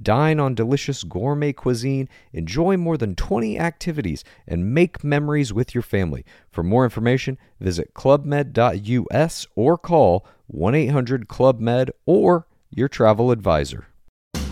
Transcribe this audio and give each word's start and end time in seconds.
Dine 0.00 0.40
on 0.40 0.54
delicious 0.54 1.04
gourmet 1.04 1.52
cuisine, 1.52 2.08
enjoy 2.32 2.76
more 2.76 2.96
than 2.96 3.14
20 3.14 3.58
activities, 3.58 4.24
and 4.46 4.74
make 4.74 5.04
memories 5.04 5.52
with 5.52 5.74
your 5.74 5.82
family. 5.82 6.24
For 6.50 6.62
more 6.62 6.84
information, 6.84 7.38
visit 7.60 7.94
clubmed.us 7.94 9.46
or 9.54 9.78
call 9.78 10.26
1 10.46 10.74
800 10.74 11.28
Club 11.28 11.60
Med 11.60 11.90
or 12.06 12.46
your 12.70 12.88
travel 12.88 13.30
advisor. 13.30 13.86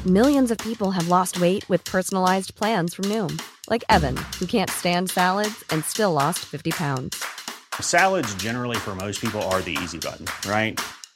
Millions 0.06 0.50
of 0.50 0.59
people 0.59 0.91
have 0.91 1.06
lost 1.09 1.41
weight 1.41 1.69
with 1.69 1.84
personalized 1.84 2.56
plans 2.56 2.95
from 2.95 3.05
Noom, 3.05 3.41
like 3.70 3.84
Evan, 3.88 4.16
who 4.38 4.47
can't 4.47 4.70
stand 4.70 5.11
salads 5.11 5.62
and 5.70 5.84
still 5.84 6.12
lost 6.12 6.41
50 6.41 6.72
pounds. 6.72 7.24
Salads, 7.80 8.34
generally, 8.34 8.77
for 8.77 8.95
most 8.97 9.20
people, 9.20 9.41
are 9.42 9.62
the 9.62 9.78
easy 9.83 9.98
button, 9.98 10.27
right? 10.50 10.80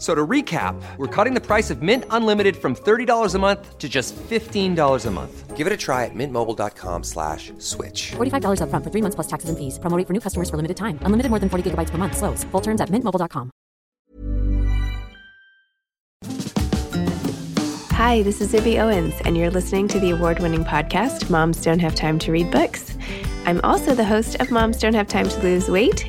F- 0.00 0.02
So 0.02 0.14
to 0.14 0.26
recap, 0.26 0.80
we're 0.96 1.06
cutting 1.14 1.34
the 1.34 1.42
price 1.46 1.70
of 1.70 1.82
Mint 1.82 2.04
Unlimited 2.08 2.56
from 2.56 2.74
$30 2.74 3.34
a 3.34 3.38
month 3.38 3.76
to 3.78 3.86
just 3.86 4.16
$15 4.16 5.06
a 5.06 5.10
month. 5.10 5.56
Give 5.58 5.66
it 5.66 5.72
a 5.74 5.76
try 5.76 6.06
at 6.06 6.14
mintmobile.com 6.14 7.02
slash 7.04 7.52
switch. 7.58 8.12
$45 8.16 8.60
upfront 8.62 8.82
for 8.82 8.90
three 8.90 9.02
months 9.02 9.14
plus 9.14 9.26
taxes 9.26 9.50
and 9.50 9.58
fees. 9.58 9.78
Promote 9.78 10.06
for 10.06 10.14
new 10.14 10.20
customers 10.20 10.48
for 10.48 10.56
limited 10.56 10.78
time. 10.78 10.98
Unlimited 11.02 11.28
more 11.28 11.38
than 11.38 11.50
40 11.50 11.70
gigabytes 11.70 11.90
per 11.90 11.98
month. 11.98 12.16
Slows. 12.16 12.44
Full 12.44 12.62
terms 12.62 12.80
at 12.80 12.88
mintmobile.com. 12.88 13.50
Hi, 17.92 18.22
this 18.22 18.40
is 18.40 18.52
Zibby 18.52 18.80
Owens, 18.80 19.14
and 19.26 19.36
you're 19.36 19.50
listening 19.50 19.86
to 19.88 20.00
the 20.00 20.10
award 20.12 20.38
winning 20.40 20.64
podcast, 20.64 21.28
Moms 21.28 21.60
Don't 21.62 21.80
Have 21.80 21.94
Time 21.94 22.18
to 22.20 22.32
Read 22.32 22.50
Books. 22.50 22.96
I'm 23.44 23.60
also 23.62 23.94
the 23.94 24.04
host 24.06 24.36
of 24.40 24.50
Moms 24.50 24.78
Don't 24.78 24.94
Have 24.94 25.06
Time 25.06 25.28
to 25.28 25.40
Lose 25.42 25.68
Weight, 25.68 26.08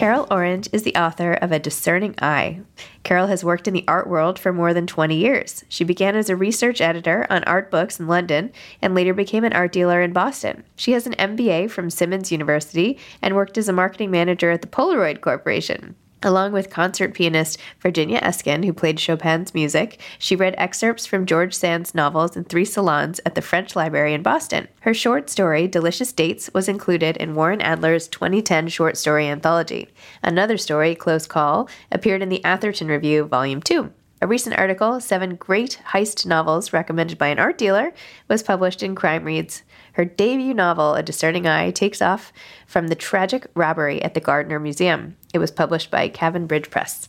Carol 0.00 0.26
Orange 0.30 0.66
is 0.72 0.82
the 0.82 0.94
author 0.94 1.34
of 1.34 1.52
A 1.52 1.58
Discerning 1.58 2.14
Eye. 2.22 2.60
Carol 3.02 3.26
has 3.26 3.44
worked 3.44 3.68
in 3.68 3.74
the 3.74 3.84
art 3.86 4.08
world 4.08 4.38
for 4.38 4.50
more 4.50 4.72
than 4.72 4.86
20 4.86 5.14
years. 5.14 5.62
She 5.68 5.84
began 5.84 6.16
as 6.16 6.30
a 6.30 6.36
research 6.36 6.80
editor 6.80 7.26
on 7.28 7.44
art 7.44 7.70
books 7.70 8.00
in 8.00 8.06
London 8.06 8.50
and 8.80 8.94
later 8.94 9.12
became 9.12 9.44
an 9.44 9.52
art 9.52 9.72
dealer 9.72 10.00
in 10.00 10.14
Boston. 10.14 10.64
She 10.74 10.92
has 10.92 11.06
an 11.06 11.12
MBA 11.16 11.70
from 11.70 11.90
Simmons 11.90 12.32
University 12.32 12.96
and 13.20 13.36
worked 13.36 13.58
as 13.58 13.68
a 13.68 13.74
marketing 13.74 14.10
manager 14.10 14.50
at 14.50 14.62
the 14.62 14.68
Polaroid 14.68 15.20
Corporation. 15.20 15.96
Along 16.22 16.52
with 16.52 16.68
concert 16.68 17.14
pianist 17.14 17.58
Virginia 17.80 18.20
Eskin, 18.20 18.66
who 18.66 18.74
played 18.74 18.98
Chopin's 18.98 19.54
music, 19.54 19.98
she 20.18 20.36
read 20.36 20.54
excerpts 20.58 21.06
from 21.06 21.24
George 21.24 21.54
Sand's 21.54 21.94
novels 21.94 22.36
in 22.36 22.44
three 22.44 22.66
salons 22.66 23.20
at 23.24 23.34
the 23.34 23.40
French 23.40 23.74
Library 23.74 24.12
in 24.12 24.22
Boston. 24.22 24.68
Her 24.80 24.92
short 24.92 25.30
story, 25.30 25.66
Delicious 25.66 26.12
Dates, 26.12 26.50
was 26.52 26.68
included 26.68 27.16
in 27.16 27.34
Warren 27.34 27.62
Adler's 27.62 28.06
2010 28.06 28.68
short 28.68 28.98
story 28.98 29.28
anthology. 29.28 29.88
Another 30.22 30.58
story, 30.58 30.94
Close 30.94 31.26
Call, 31.26 31.70
appeared 31.90 32.20
in 32.20 32.28
the 32.28 32.44
Atherton 32.44 32.88
Review, 32.88 33.24
Volume 33.24 33.62
2. 33.62 33.90
A 34.20 34.26
recent 34.26 34.58
article, 34.58 35.00
Seven 35.00 35.36
Great 35.36 35.80
Heist 35.92 36.26
Novels 36.26 36.74
Recommended 36.74 37.16
by 37.16 37.28
an 37.28 37.38
Art 37.38 37.56
Dealer, 37.56 37.94
was 38.28 38.42
published 38.42 38.82
in 38.82 38.94
Crime 38.94 39.24
Reads. 39.24 39.62
Her 39.92 40.04
debut 40.04 40.54
novel, 40.54 40.94
A 40.94 41.02
Discerning 41.02 41.46
Eye, 41.46 41.70
takes 41.70 42.00
off 42.02 42.32
from 42.66 42.88
the 42.88 42.94
tragic 42.94 43.46
robbery 43.54 44.02
at 44.02 44.14
the 44.14 44.20
Gardner 44.20 44.58
Museum. 44.58 45.16
It 45.34 45.38
was 45.38 45.50
published 45.50 45.90
by 45.90 46.08
Cavan 46.08 46.46
Bridge 46.46 46.70
Press. 46.70 47.08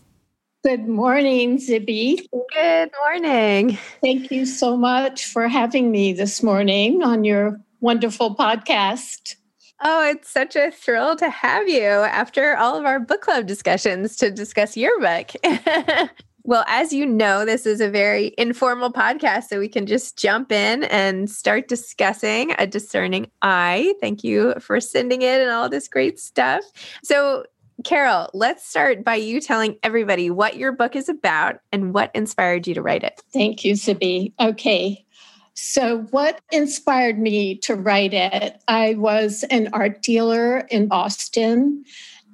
Good 0.63 0.87
morning, 0.87 1.57
Zibby. 1.57 2.27
Good 2.53 2.91
morning. 3.03 3.79
Thank 4.01 4.31
you 4.31 4.45
so 4.45 4.77
much 4.77 5.25
for 5.25 5.47
having 5.47 5.89
me 5.89 6.13
this 6.13 6.43
morning 6.43 7.01
on 7.01 7.23
your 7.23 7.59
wonderful 7.79 8.35
podcast. 8.35 9.37
Oh, 9.83 10.07
it's 10.07 10.29
such 10.29 10.55
a 10.55 10.69
thrill 10.69 11.15
to 11.15 11.29
have 11.31 11.67
you 11.67 11.81
after 11.81 12.55
all 12.55 12.77
of 12.77 12.85
our 12.85 12.99
book 12.99 13.21
club 13.21 13.47
discussions 13.47 14.15
to 14.17 14.29
discuss 14.29 14.77
your 14.77 14.99
book. 14.99 15.31
well, 16.43 16.63
as 16.67 16.91
you 16.91 17.05
know, 17.05 17.45
this 17.45 17.65
is 17.65 17.81
a 17.81 17.89
very 17.89 18.33
informal 18.37 18.91
podcast, 18.91 19.43
so 19.45 19.59
we 19.59 19.67
can 19.67 19.85
just 19.85 20.17
jump 20.17 20.51
in 20.51 20.83
and 20.85 21.29
start 21.29 21.67
discussing 21.67 22.53
a 22.57 22.65
discerning 22.65 23.29
eye. 23.41 23.93
Thank 24.01 24.23
you 24.23 24.55
for 24.59 24.79
sending 24.79 25.21
it 25.21 25.41
and 25.41 25.51
all 25.51 25.69
this 25.69 25.87
great 25.87 26.19
stuff. 26.19 26.63
So, 27.03 27.45
Carol, 27.83 28.29
let's 28.33 28.67
start 28.67 29.03
by 29.03 29.15
you 29.15 29.41
telling 29.41 29.77
everybody 29.83 30.29
what 30.29 30.57
your 30.57 30.71
book 30.71 30.95
is 30.95 31.09
about 31.09 31.57
and 31.71 31.93
what 31.93 32.11
inspired 32.15 32.67
you 32.67 32.73
to 32.75 32.81
write 32.81 33.03
it. 33.03 33.21
Thank 33.33 33.63
you, 33.63 33.73
Zibby. 33.73 34.33
Okay. 34.39 35.05
So, 35.53 35.99
what 36.11 36.41
inspired 36.51 37.19
me 37.19 37.57
to 37.59 37.75
write 37.75 38.13
it? 38.13 38.57
I 38.67 38.95
was 38.95 39.43
an 39.51 39.69
art 39.73 40.01
dealer 40.01 40.59
in 40.69 40.87
Boston, 40.87 41.83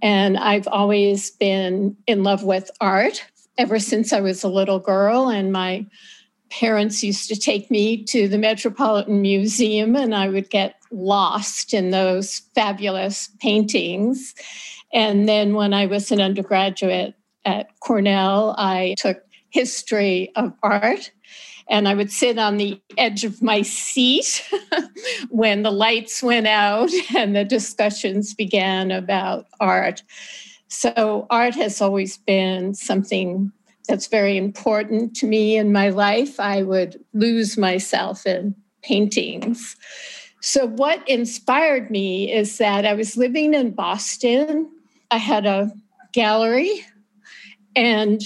and 0.01 0.37
I've 0.37 0.67
always 0.67 1.31
been 1.31 1.97
in 2.05 2.23
love 2.23 2.43
with 2.43 2.69
art 2.79 3.25
ever 3.57 3.79
since 3.79 4.13
I 4.13 4.19
was 4.19 4.43
a 4.43 4.49
little 4.49 4.79
girl. 4.79 5.29
And 5.29 5.51
my 5.51 5.85
parents 6.49 7.03
used 7.03 7.27
to 7.29 7.35
take 7.35 7.69
me 7.69 8.03
to 8.05 8.27
the 8.27 8.37
Metropolitan 8.37 9.21
Museum, 9.21 9.95
and 9.95 10.15
I 10.15 10.29
would 10.29 10.49
get 10.49 10.75
lost 10.91 11.73
in 11.73 11.89
those 11.89 12.41
fabulous 12.55 13.29
paintings. 13.41 14.33
And 14.93 15.27
then 15.27 15.53
when 15.53 15.73
I 15.73 15.85
was 15.85 16.11
an 16.11 16.21
undergraduate 16.21 17.15
at 17.45 17.77
Cornell, 17.79 18.55
I 18.57 18.95
took 18.97 19.21
history 19.49 20.31
of 20.35 20.53
art. 20.63 21.11
And 21.69 21.87
I 21.89 21.95
would 21.95 22.11
sit 22.11 22.37
on 22.37 22.55
the 22.55 22.81
edge 22.97 23.25
of 23.25 23.41
my 23.41 23.61
seat 23.61 24.41
when 25.29 25.63
the 25.63 25.71
lights 25.71 26.23
went 26.23 26.47
out 26.47 26.89
and 27.13 27.35
the 27.35 27.43
discussions 27.43 28.33
began 28.33 28.89
about 28.89 29.47
art. 29.59 30.01
So, 30.67 31.27
art 31.29 31.55
has 31.55 31.81
always 31.81 32.17
been 32.17 32.73
something 32.73 33.51
that's 33.87 34.07
very 34.07 34.37
important 34.37 35.15
to 35.17 35.25
me 35.25 35.55
in 35.55 35.71
my 35.71 35.89
life. 35.89 36.39
I 36.39 36.63
would 36.63 37.03
lose 37.13 37.57
myself 37.57 38.25
in 38.25 38.53
paintings. 38.83 39.75
So, 40.41 40.67
what 40.67 41.07
inspired 41.07 41.89
me 41.89 42.31
is 42.31 42.57
that 42.57 42.85
I 42.85 42.93
was 42.93 43.17
living 43.17 43.53
in 43.53 43.71
Boston. 43.71 44.69
I 45.09 45.17
had 45.17 45.45
a 45.45 45.71
gallery, 46.11 46.85
and 47.75 48.21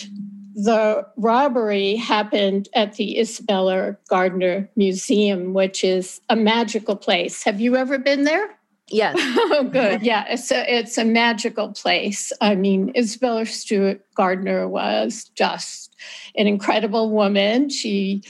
the 0.55 1.07
robbery 1.17 1.95
happened 1.95 2.69
at 2.73 2.93
the 2.93 3.19
Isabella 3.19 3.97
Gardner 4.09 4.69
Museum, 4.75 5.53
which 5.53 5.83
is 5.83 6.21
a 6.29 6.35
magical 6.35 6.95
place. 6.95 7.43
Have 7.43 7.61
you 7.61 7.75
ever 7.75 7.97
been 7.97 8.23
there? 8.23 8.49
Yes. 8.91 9.15
oh, 9.19 9.69
good. 9.71 10.01
Yeah, 10.01 10.25
it's 10.27 10.51
a 10.51 10.79
it's 10.79 10.97
a 10.97 11.05
magical 11.05 11.71
place. 11.71 12.31
I 12.41 12.55
mean, 12.55 12.91
Isabella 12.95 13.45
Stewart 13.45 14.01
Gardner 14.15 14.67
was 14.67 15.31
just 15.35 15.95
an 16.35 16.47
incredible 16.47 17.11
woman. 17.11 17.69
She 17.69 18.23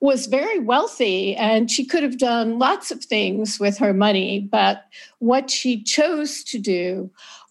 was 0.00 0.26
very 0.26 0.58
wealthy 0.58 1.34
and 1.36 1.70
she 1.70 1.84
could 1.84 2.02
have 2.02 2.18
done 2.18 2.58
lots 2.58 2.90
of 2.90 3.04
things 3.04 3.58
with 3.58 3.78
her 3.78 3.94
money. 3.94 4.40
But 4.40 4.84
what 5.18 5.50
she 5.50 5.82
chose 5.82 6.44
to 6.44 6.58
do 6.58 7.10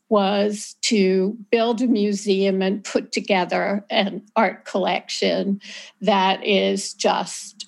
was 0.09 0.75
to 0.81 1.35
build 1.49 1.81
a 1.81 1.87
museum 1.87 2.61
and 2.61 2.83
put 2.83 3.11
together 3.11 3.83
an 3.89 4.21
art 4.35 4.65
collection 4.65 5.59
that 6.01 6.45
is 6.45 6.93
just 6.93 7.64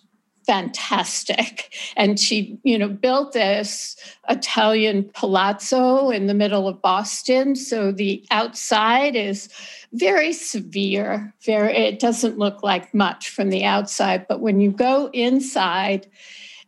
fantastic. 0.48 1.76
And 1.98 2.18
she, 2.18 2.58
you 2.64 2.80
know, 2.80 2.88
built 2.88 3.34
this 3.34 3.98
Italian 4.30 5.10
palazzo 5.14 6.10
in 6.10 6.28
the 6.28 6.34
middle 6.34 6.68
of 6.68 6.82
Boston. 6.82 7.56
So 7.56 7.92
the 7.92 8.26
outside 8.32 9.16
is 9.16 9.50
very 9.92 10.32
severe. 10.32 11.34
Very 11.44 11.76
it 11.76 12.00
doesn't 12.00 12.40
look 12.40 12.64
like 12.64 12.94
much 12.94 13.30
from 13.30 13.50
the 13.50 13.66
outside, 13.66 14.26
but 14.28 14.40
when 14.40 14.62
you 14.62 14.72
go 14.72 15.10
inside 15.12 16.08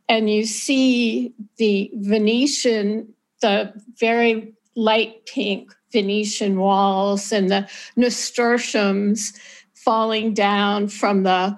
and 0.10 0.30
you 0.30 0.46
see 0.46 1.34
the 1.58 1.90
Venetian, 1.96 3.14
the 3.42 3.74
very 3.98 4.54
light 4.76 5.26
pink 5.26 5.74
Venetian 5.92 6.60
walls 6.60 7.32
and 7.32 7.50
the 7.50 7.68
nasturtiums 7.96 9.34
falling 9.74 10.34
down 10.34 10.88
from 10.88 11.24
the 11.24 11.58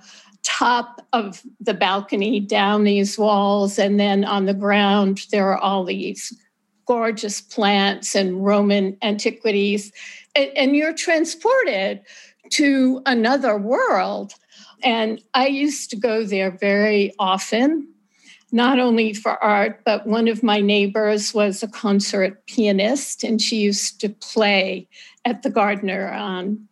top 0.61 1.01
of 1.11 1.41
the 1.59 1.73
balcony 1.73 2.39
down 2.39 2.83
these 2.83 3.17
walls. 3.17 3.79
And 3.79 3.99
then 3.99 4.23
on 4.23 4.45
the 4.45 4.53
ground, 4.53 5.25
there 5.31 5.49
are 5.49 5.57
all 5.57 5.83
these 5.83 6.31
gorgeous 6.85 7.41
plants 7.41 8.13
and 8.13 8.45
Roman 8.45 8.95
antiquities. 9.01 9.91
And, 10.35 10.51
and 10.55 10.75
you're 10.75 10.93
transported 10.93 12.01
to 12.51 13.01
another 13.07 13.57
world. 13.57 14.33
And 14.83 15.19
I 15.33 15.47
used 15.47 15.89
to 15.91 15.95
go 15.95 16.25
there 16.25 16.51
very 16.51 17.11
often 17.17 17.87
not 18.51 18.79
only 18.79 19.13
for 19.13 19.41
art, 19.43 19.81
but 19.85 20.05
one 20.05 20.27
of 20.27 20.43
my 20.43 20.59
neighbors 20.59 21.33
was 21.33 21.63
a 21.63 21.69
concert 21.69 22.45
pianist, 22.47 23.23
and 23.23 23.41
she 23.41 23.61
used 23.61 24.01
to 24.01 24.09
play 24.09 24.89
at 25.23 25.41
the 25.41 25.49
Gardner 25.49 26.11
on 26.11 26.67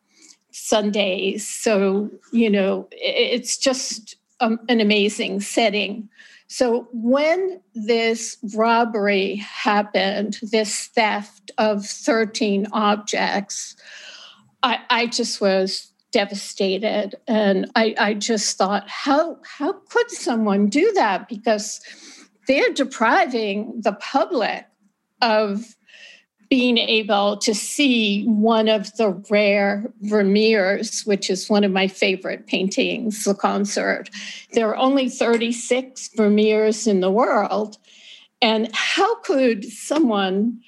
Sundays. 0.52 1.48
So, 1.48 2.10
you 2.32 2.50
know, 2.50 2.88
it's 2.92 3.58
just 3.58 4.16
um, 4.40 4.60
an 4.70 4.80
amazing 4.80 5.42
setting. 5.42 6.10
So, 6.48 6.88
when 6.92 7.62
this 7.76 8.38
robbery 8.56 9.36
happened, 9.36 10.40
this 10.42 10.88
theft 10.88 11.52
of 11.58 11.86
13 11.86 12.68
objects, 12.72 13.76
I, 14.64 14.80
I 14.90 15.06
just 15.08 15.40
was 15.42 15.92
devastated. 16.12 17.16
And 17.28 17.70
I, 17.76 17.94
I 18.00 18.14
just 18.16 18.58
thought, 18.58 18.90
how, 18.90 19.38
how 19.44 19.74
could 19.74 20.10
someone 20.10 20.68
do 20.68 20.92
that? 20.94 21.30
Because 21.30 21.82
they're 22.48 22.74
depriving 22.74 23.82
the 23.82 23.94
public 23.94 24.66
of 25.22 25.76
being 26.50 26.80
able 26.80 27.38
to 27.38 27.54
see 27.54 28.24
one 28.26 28.68
of 28.68 28.96
the 28.98 29.10
rare 29.30 29.92
Vermeers, 30.02 31.06
which 31.06 31.30
is 31.30 31.50
one 31.50 31.64
of 31.64 31.72
my 31.72 31.88
favorite 31.88 32.48
paintings, 32.48 33.24
the 33.24 33.36
concert. 33.36 34.10
There 34.54 34.68
are 34.68 34.78
only 34.78 35.10
36 35.10 36.10
Vermeers 36.16 36.88
in 36.88 37.02
the 37.02 37.12
world. 37.12 37.78
And 38.42 38.74
how 38.74 39.16
could 39.22 39.64
someone 39.66 40.60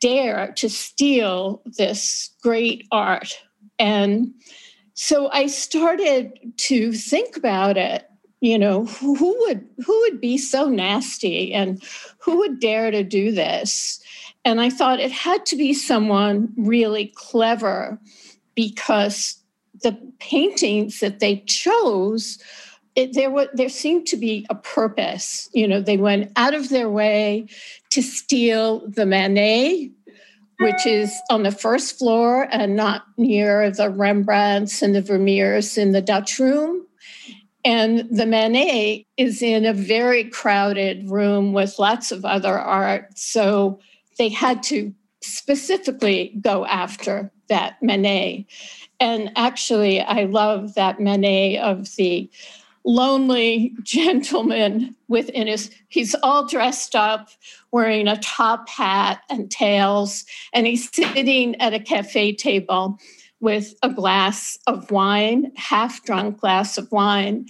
dare 0.00 0.52
to 0.56 0.70
steal 0.70 1.60
this 1.66 2.30
great 2.42 2.86
art? 2.90 3.38
And 3.78 4.32
so 4.94 5.30
I 5.30 5.46
started 5.46 6.32
to 6.56 6.92
think 6.92 7.36
about 7.36 7.76
it. 7.76 8.08
You 8.40 8.58
know, 8.58 8.86
who, 8.86 9.14
who 9.14 9.36
would 9.40 9.64
who 9.86 10.00
would 10.00 10.20
be 10.20 10.36
so 10.36 10.68
nasty 10.68 11.52
and 11.54 11.80
who 12.18 12.38
would 12.38 12.58
dare 12.58 12.90
to 12.90 13.04
do 13.04 13.30
this? 13.30 14.02
And 14.44 14.60
I 14.60 14.70
thought 14.70 15.00
it 15.00 15.12
had 15.12 15.46
to 15.46 15.56
be 15.56 15.72
someone 15.72 16.52
really 16.56 17.12
clever 17.14 17.98
because 18.54 19.38
the 19.82 19.96
paintings 20.18 21.00
that 21.00 21.20
they 21.20 21.38
chose 21.46 22.38
it, 22.94 23.14
there 23.14 23.30
were 23.30 23.48
there 23.54 23.70
seemed 23.70 24.06
to 24.06 24.18
be 24.18 24.46
a 24.50 24.54
purpose 24.54 25.48
you 25.54 25.66
know 25.66 25.80
they 25.80 25.96
went 25.96 26.30
out 26.36 26.52
of 26.52 26.68
their 26.68 26.90
way 26.90 27.46
to 27.88 28.02
steal 28.02 28.86
the 28.86 29.06
manet 29.06 29.90
which 30.62 30.86
is 30.86 31.12
on 31.30 31.42
the 31.42 31.50
first 31.50 31.98
floor 31.98 32.48
and 32.50 32.76
not 32.76 33.04
near 33.16 33.70
the 33.70 33.90
Rembrandts 33.90 34.82
and 34.82 34.94
the 34.94 35.02
Vermeers 35.02 35.76
in 35.76 35.92
the 35.92 36.00
Dutch 36.00 36.38
room. 36.38 36.86
And 37.64 38.08
the 38.10 38.26
Manet 38.26 39.04
is 39.16 39.42
in 39.42 39.64
a 39.64 39.72
very 39.72 40.24
crowded 40.24 41.10
room 41.10 41.52
with 41.52 41.78
lots 41.78 42.10
of 42.10 42.24
other 42.24 42.58
art. 42.58 43.16
So 43.16 43.80
they 44.18 44.28
had 44.28 44.62
to 44.64 44.94
specifically 45.20 46.36
go 46.40 46.66
after 46.66 47.30
that 47.48 47.82
Manet. 47.82 48.46
And 49.00 49.32
actually, 49.36 50.00
I 50.00 50.24
love 50.24 50.74
that 50.74 51.00
Manet 51.00 51.58
of 51.58 51.94
the 51.96 52.30
lonely 52.84 53.74
gentleman 53.82 54.96
within 55.08 55.46
his, 55.46 55.70
he's 55.88 56.14
all 56.22 56.46
dressed 56.46 56.94
up 56.94 57.28
wearing 57.70 58.08
a 58.08 58.18
top 58.18 58.68
hat 58.68 59.22
and 59.30 59.50
tails, 59.50 60.24
and 60.52 60.66
he's 60.66 60.90
sitting 60.94 61.60
at 61.60 61.74
a 61.74 61.80
cafe 61.80 62.32
table 62.32 62.98
with 63.40 63.74
a 63.82 63.90
glass 63.90 64.58
of 64.66 64.90
wine, 64.90 65.52
half 65.56 66.04
drunk 66.04 66.40
glass 66.40 66.78
of 66.78 66.90
wine. 66.92 67.46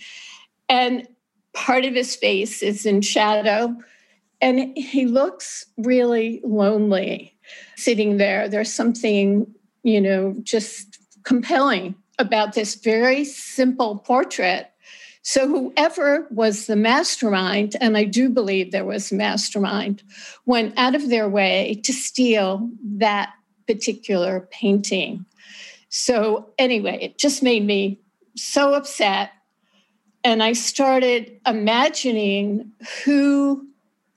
And 0.68 1.06
part 1.54 1.84
of 1.84 1.94
his 1.94 2.16
face 2.16 2.62
is 2.62 2.86
in 2.86 3.02
shadow. 3.02 3.76
And 4.42 4.76
he 4.76 5.06
looks 5.06 5.64
really 5.78 6.40
lonely 6.44 7.34
sitting 7.76 8.18
there. 8.18 8.48
There's 8.48 8.72
something, 8.72 9.46
you 9.82 10.00
know, 10.00 10.36
just 10.42 10.98
compelling 11.22 11.94
about 12.18 12.52
this 12.52 12.74
very 12.74 13.24
simple 13.24 13.98
portrait 13.98 14.72
so, 15.24 15.46
whoever 15.46 16.26
was 16.32 16.66
the 16.66 16.74
mastermind, 16.74 17.76
and 17.80 17.96
I 17.96 18.04
do 18.04 18.28
believe 18.28 18.72
there 18.72 18.84
was 18.84 19.12
a 19.12 19.14
mastermind, 19.14 20.02
went 20.46 20.74
out 20.76 20.96
of 20.96 21.10
their 21.10 21.28
way 21.28 21.80
to 21.84 21.92
steal 21.92 22.68
that 22.96 23.32
particular 23.68 24.48
painting. 24.50 25.24
So, 25.90 26.50
anyway, 26.58 26.98
it 27.00 27.18
just 27.18 27.40
made 27.40 27.64
me 27.64 28.00
so 28.36 28.74
upset. 28.74 29.30
And 30.24 30.42
I 30.42 30.54
started 30.54 31.38
imagining 31.46 32.72
who 33.04 33.64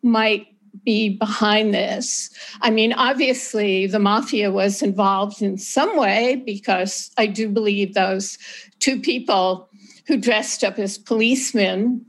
might 0.05 0.47
be 0.83 1.09
behind 1.09 1.73
this. 1.73 2.29
I 2.61 2.69
mean, 2.69 2.93
obviously, 2.93 3.87
the 3.87 3.99
mafia 3.99 4.51
was 4.51 4.81
involved 4.81 5.41
in 5.41 5.57
some 5.57 5.97
way 5.97 6.43
because 6.45 7.11
I 7.17 7.25
do 7.25 7.49
believe 7.49 7.93
those 7.93 8.37
two 8.79 9.01
people 9.01 9.69
who 10.07 10.17
dressed 10.17 10.63
up 10.63 10.77
as 10.77 10.97
policemen 10.97 12.05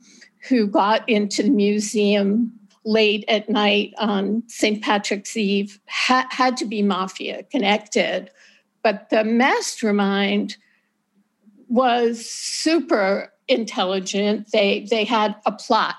who 0.48 0.66
got 0.66 1.08
into 1.08 1.42
the 1.42 1.50
museum 1.50 2.52
late 2.84 3.24
at 3.28 3.48
night 3.48 3.92
on 3.98 4.42
St. 4.46 4.82
Patrick's 4.82 5.36
Eve 5.36 5.80
ha- 5.88 6.28
had 6.30 6.56
to 6.58 6.64
be 6.64 6.82
mafia 6.82 7.42
connected. 7.44 8.30
But 8.82 9.10
the 9.10 9.24
mastermind 9.24 10.56
was 11.68 12.24
super 12.28 13.32
intelligent. 13.48 14.52
They, 14.52 14.86
they 14.88 15.04
had 15.04 15.34
a 15.46 15.52
plot. 15.52 15.96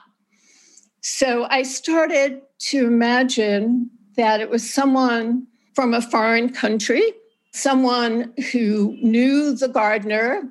So 1.09 1.47
I 1.49 1.63
started 1.63 2.41
to 2.59 2.85
imagine 2.85 3.89
that 4.17 4.41
it 4.41 4.49
was 4.49 4.69
someone 4.69 5.47
from 5.73 5.93
a 5.93 6.01
foreign 6.01 6.51
country, 6.51 7.13
someone 7.53 8.33
who 8.51 8.97
knew 9.01 9.55
the 9.55 9.69
Gardner 9.69 10.43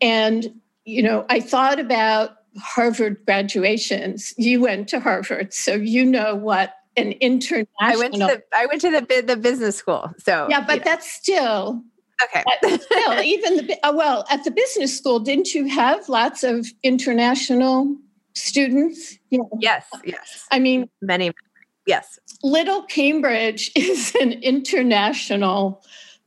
and 0.00 0.58
you 0.86 1.02
know, 1.02 1.26
I 1.28 1.40
thought 1.40 1.78
about 1.78 2.36
Harvard 2.58 3.18
graduations. 3.26 4.32
You 4.38 4.62
went 4.62 4.88
to 4.88 5.00
Harvard, 5.00 5.52
so 5.52 5.74
you 5.74 6.06
know 6.06 6.34
what 6.34 6.74
an 6.96 7.12
international. 7.12 7.66
I 7.78 7.96
went 7.96 8.14
to 8.14 8.20
the 8.20 8.42
I 8.54 8.64
went 8.64 8.80
to 8.80 8.90
the 8.90 9.22
the 9.26 9.36
business 9.36 9.76
school. 9.76 10.14
So 10.18 10.46
yeah, 10.48 10.64
but 10.66 10.82
that's 10.82 11.12
still 11.12 11.82
okay. 12.22 12.42
Still, 12.62 13.20
even 13.20 13.66
the 13.66 13.78
uh, 13.82 13.92
well 13.92 14.24
at 14.30 14.44
the 14.44 14.50
business 14.50 14.96
school, 14.96 15.20
didn't 15.20 15.52
you 15.52 15.66
have 15.68 16.08
lots 16.08 16.42
of 16.42 16.66
international 16.82 17.98
students? 18.34 19.18
Yeah. 19.30 19.40
Yes, 19.60 19.86
yes. 20.04 20.46
I 20.50 20.58
mean, 20.58 20.88
many. 21.00 21.32
Yes. 21.86 22.18
Little 22.42 22.82
Cambridge 22.84 23.70
is 23.76 24.14
an 24.20 24.32
international 24.32 25.82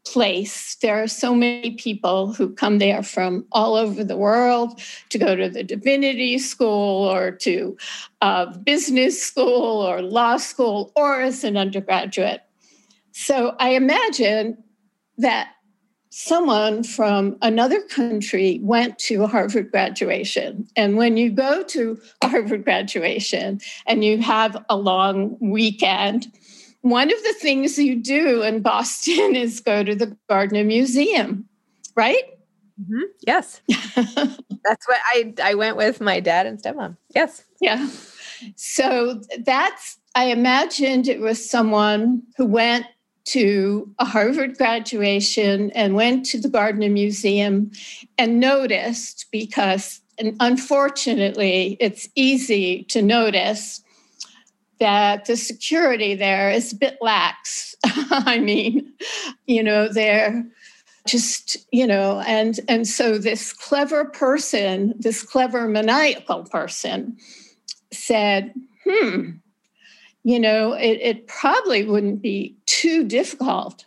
place. 0.05 0.75
There 0.81 1.01
are 1.01 1.07
so 1.07 1.35
many 1.35 1.71
people 1.71 2.33
who 2.33 2.53
come 2.53 2.79
there 2.79 3.03
from 3.03 3.45
all 3.51 3.75
over 3.75 4.03
the 4.03 4.15
world 4.15 4.79
to 5.09 5.17
go 5.17 5.35
to 5.35 5.49
the 5.49 5.63
divinity 5.63 6.37
school 6.37 7.03
or 7.09 7.31
to 7.31 7.77
uh, 8.21 8.45
business 8.57 9.21
school 9.21 9.81
or 9.81 10.01
law 10.01 10.37
school 10.37 10.93
or 10.95 11.21
as 11.21 11.43
an 11.43 11.57
undergraduate. 11.57 12.41
So 13.11 13.55
I 13.59 13.71
imagine 13.71 14.63
that 15.17 15.49
someone 16.19 16.81
from 16.81 17.37
another 17.43 17.79
country 17.79 18.59
went 18.63 18.97
to 18.97 19.21
a 19.21 19.27
Harvard 19.27 19.69
graduation. 19.69 20.67
And 20.75 20.97
when 20.97 21.15
you 21.15 21.29
go 21.29 21.61
to 21.65 22.01
a 22.23 22.27
Harvard 22.27 22.63
graduation 22.63 23.61
and 23.85 24.03
you 24.03 24.17
have 24.23 24.57
a 24.67 24.75
long 24.75 25.37
weekend, 25.39 26.25
one 26.81 27.13
of 27.13 27.21
the 27.21 27.35
things 27.39 27.77
you 27.77 27.95
do 27.95 28.41
in 28.41 28.63
Boston 28.63 29.35
is 29.35 29.59
go 29.59 29.83
to 29.83 29.93
the 29.93 30.17
Gardner 30.27 30.63
Museum, 30.63 31.47
right? 31.95 32.23
Mm-hmm. 32.81 33.03
Yes. 33.21 33.61
that's 33.67 34.87
what 34.87 34.99
I, 35.13 35.35
I 35.43 35.53
went 35.53 35.77
with 35.77 36.01
my 36.01 36.19
dad 36.19 36.47
and 36.47 36.59
stepmom. 36.59 36.97
Yes. 37.13 37.43
Yeah. 37.61 37.87
So 38.55 39.21
that's, 39.45 39.99
I 40.15 40.25
imagined 40.25 41.07
it 41.07 41.19
was 41.19 41.47
someone 41.47 42.23
who 42.37 42.47
went 42.47 42.87
to 43.27 43.93
a 43.99 44.05
Harvard 44.05 44.57
graduation 44.57 45.69
and 45.71 45.95
went 45.95 46.25
to 46.27 46.39
the 46.39 46.47
Gardner 46.47 46.89
Museum 46.89 47.71
and 48.17 48.39
noticed 48.39 49.25
because, 49.31 50.01
and 50.17 50.35
unfortunately, 50.39 51.75
it's 51.81 52.07
easy 52.15 52.83
to 52.85 53.01
notice 53.01 53.83
that 54.79 55.25
the 55.25 55.35
security 55.35 56.15
there 56.15 56.49
is 56.51 56.71
a 56.71 56.77
bit 56.77 56.97
lax. 57.01 57.75
I 57.85 58.39
mean, 58.39 58.93
you 59.45 59.61
know, 59.61 59.89
they're 59.89 60.45
just, 61.05 61.57
you 61.71 61.87
know, 61.87 62.21
and 62.25 62.59
and 62.69 62.87
so 62.87 63.17
this 63.17 63.51
clever 63.51 64.05
person, 64.05 64.93
this 64.97 65.21
clever 65.21 65.67
maniacal 65.67 66.43
person 66.45 67.17
said, 67.91 68.53
hmm, 68.85 69.31
you 70.27 70.41
know, 70.41 70.73
it, 70.73 70.99
it 71.01 71.27
probably 71.27 71.85
wouldn't 71.85 72.21
be 72.21 72.53
too 72.65 73.05
difficult 73.05 73.85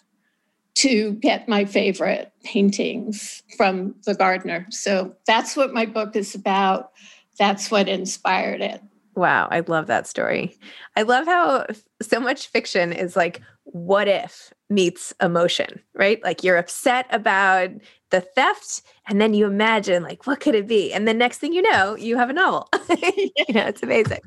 to 0.76 1.12
get 1.16 1.50
my 1.50 1.66
favorite 1.66 2.32
paintings 2.44 3.42
from 3.58 3.94
the 4.06 4.14
Gardner. 4.14 4.66
So 4.70 5.14
that's 5.26 5.54
what 5.54 5.74
my 5.74 5.84
book 5.84 6.16
is 6.16 6.34
about. 6.34 6.92
That's 7.38 7.70
what 7.70 7.90
inspired 7.90 8.62
it. 8.62 8.80
Wow, 9.16 9.48
I 9.50 9.60
love 9.60 9.86
that 9.88 10.06
story. 10.06 10.56
I 10.96 11.02
love 11.02 11.26
how 11.26 11.66
so 12.00 12.18
much 12.18 12.46
fiction 12.46 12.94
is 12.94 13.16
like 13.16 13.42
what 13.64 14.08
if 14.08 14.50
meets 14.70 15.12
emotion, 15.20 15.78
right? 15.92 16.24
Like 16.24 16.42
you're 16.42 16.56
upset 16.56 17.04
about 17.10 17.68
the 18.08 18.22
theft 18.22 18.80
and 19.06 19.20
then 19.20 19.34
you 19.34 19.44
imagine 19.44 20.02
like 20.02 20.26
what 20.26 20.40
could 20.40 20.54
it 20.54 20.66
be? 20.66 20.90
And 20.90 21.06
the 21.06 21.12
next 21.12 21.36
thing 21.36 21.52
you 21.52 21.60
know, 21.60 21.96
you 21.96 22.16
have 22.16 22.30
a 22.30 22.32
novel. 22.32 22.66
you 22.88 23.52
know, 23.52 23.66
it's 23.66 23.82
amazing. 23.82 24.20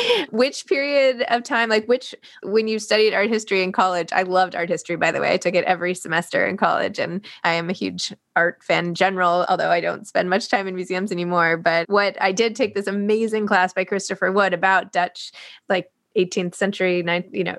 which 0.30 0.66
period 0.66 1.24
of 1.28 1.42
time, 1.42 1.68
like 1.68 1.86
which, 1.86 2.14
when 2.42 2.68
you 2.68 2.78
studied 2.78 3.14
art 3.14 3.28
history 3.28 3.62
in 3.62 3.72
college, 3.72 4.10
I 4.12 4.22
loved 4.22 4.54
art 4.54 4.68
history, 4.68 4.96
by 4.96 5.12
the 5.12 5.20
way. 5.20 5.32
I 5.32 5.36
took 5.36 5.54
it 5.54 5.64
every 5.64 5.94
semester 5.94 6.46
in 6.46 6.56
college, 6.56 6.98
and 6.98 7.24
I 7.44 7.52
am 7.52 7.70
a 7.70 7.72
huge 7.72 8.12
art 8.36 8.62
fan 8.62 8.86
in 8.86 8.94
general, 8.94 9.44
although 9.48 9.70
I 9.70 9.80
don't 9.80 10.06
spend 10.06 10.30
much 10.30 10.48
time 10.48 10.66
in 10.68 10.74
museums 10.74 11.12
anymore. 11.12 11.56
But 11.56 11.88
what 11.88 12.16
I 12.20 12.32
did 12.32 12.56
take 12.56 12.74
this 12.74 12.86
amazing 12.86 13.46
class 13.46 13.72
by 13.72 13.84
Christopher 13.84 14.32
Wood 14.32 14.54
about 14.54 14.92
Dutch, 14.92 15.32
like 15.68 15.90
18th 16.16 16.54
century, 16.54 17.04
you 17.32 17.44
know, 17.44 17.56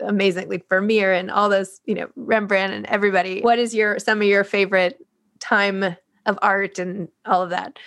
amazingly 0.00 0.62
Vermeer 0.68 1.12
and 1.12 1.30
all 1.30 1.48
those, 1.48 1.80
you 1.84 1.94
know, 1.94 2.08
Rembrandt 2.16 2.72
and 2.72 2.86
everybody. 2.86 3.40
What 3.40 3.58
is 3.58 3.74
your 3.74 3.98
some 3.98 4.20
of 4.20 4.26
your 4.26 4.44
favorite 4.44 4.98
time 5.40 5.96
of 6.26 6.38
art 6.42 6.78
and 6.78 7.08
all 7.24 7.42
of 7.42 7.50
that? 7.50 7.78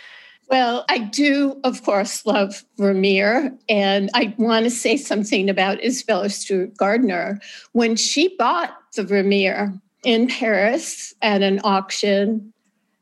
Well, 0.50 0.86
I 0.88 1.00
do, 1.00 1.60
of 1.64 1.84
course, 1.84 2.26
love 2.26 2.64
Vermeer. 2.78 3.54
And 3.68 4.10
I 4.14 4.34
want 4.38 4.64
to 4.64 4.70
say 4.70 4.96
something 4.96 5.50
about 5.50 5.84
Isabella 5.84 6.30
Stewart 6.30 6.76
Gardner. 6.78 7.40
When 7.74 7.96
she 7.96 8.36
bought 8.38 8.74
the 8.96 9.04
Vermeer 9.04 9.74
in 10.04 10.28
Paris 10.28 11.14
at 11.22 11.42
an 11.42 11.60
auction, 11.64 12.54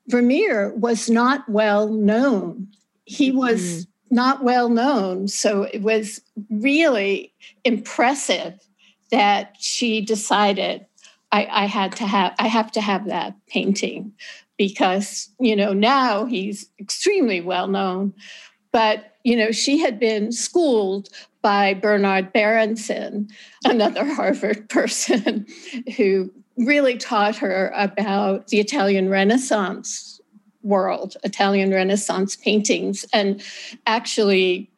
Vermeer 0.08 0.74
was 0.76 1.10
not 1.10 1.48
well 1.48 1.90
known. 1.90 2.68
He 3.06 3.32
was 3.32 3.62
mm. 3.62 3.88
not 4.10 4.44
well 4.44 4.70
known. 4.70 5.28
So 5.28 5.64
it 5.64 5.84
was 5.84 6.22
really 6.50 7.32
impressive 7.64 8.60
that 9.12 9.56
she 9.60 10.02
decided 10.02 10.86
I, 11.32 11.48
I 11.52 11.66
had 11.66 11.96
to 11.98 12.08
have 12.08 12.34
I 12.40 12.48
have 12.48 12.72
to 12.74 12.82
have 12.82 13.08
that 13.08 13.36
painting 13.48 14.14
because, 14.58 15.30
you 15.40 15.56
know, 15.56 15.74
now 15.74 16.26
he's 16.26 16.70
extremely 16.80 17.42
well 17.42 17.68
known. 17.68 18.14
But, 18.72 19.14
you 19.24 19.36
know, 19.36 19.52
she 19.52 19.78
had 19.78 20.00
been 20.00 20.32
schooled 20.32 21.10
by 21.42 21.74
Bernard 21.74 22.34
Berenson, 22.34 23.30
another 23.64 24.06
Harvard 24.14 24.68
person 24.70 25.46
who 25.96 26.32
really 26.58 26.98
taught 26.98 27.36
her 27.38 27.72
about 27.76 28.48
the 28.48 28.60
Italian 28.60 29.10
Renaissance 29.10 30.20
world, 30.64 31.16
Italian 31.24 31.72
Renaissance 31.72 32.36
paintings, 32.36 33.06
and 33.14 33.44
actually 33.86 34.70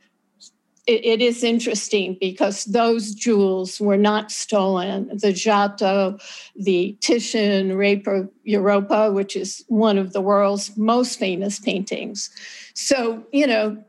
it, 0.88 1.06
it 1.06 1.22
is 1.22 1.44
interesting 1.44 2.18
because 2.20 2.66
those 2.66 3.14
jewels 3.14 3.80
were 3.80 3.98
not 3.98 4.32
stolen. 4.32 5.10
The 5.18 5.34
Giotto, 5.34 6.18
the 6.56 6.98
Titian 7.02 7.76
Rape 7.78 8.08
of 8.08 8.30
Europa, 8.44 9.12
which 9.12 9.36
is 9.36 9.64
one 9.68 9.98
of 9.98 10.14
the 10.14 10.22
world's 10.22 10.76
most 10.78 11.20
famous 11.20 11.60
paintings. 11.60 12.30
So, 12.74 13.24
you 13.32 13.46
know, 13.46 13.84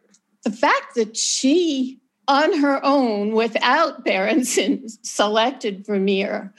the 0.44 0.50
fact 0.50 0.96
that 0.96 1.16
she 1.16 2.00
on 2.26 2.58
her 2.58 2.84
own 2.84 3.32
without 3.32 4.04
Berenson 4.04 4.86
selected 5.02 5.86
Vermeer. 5.86 6.52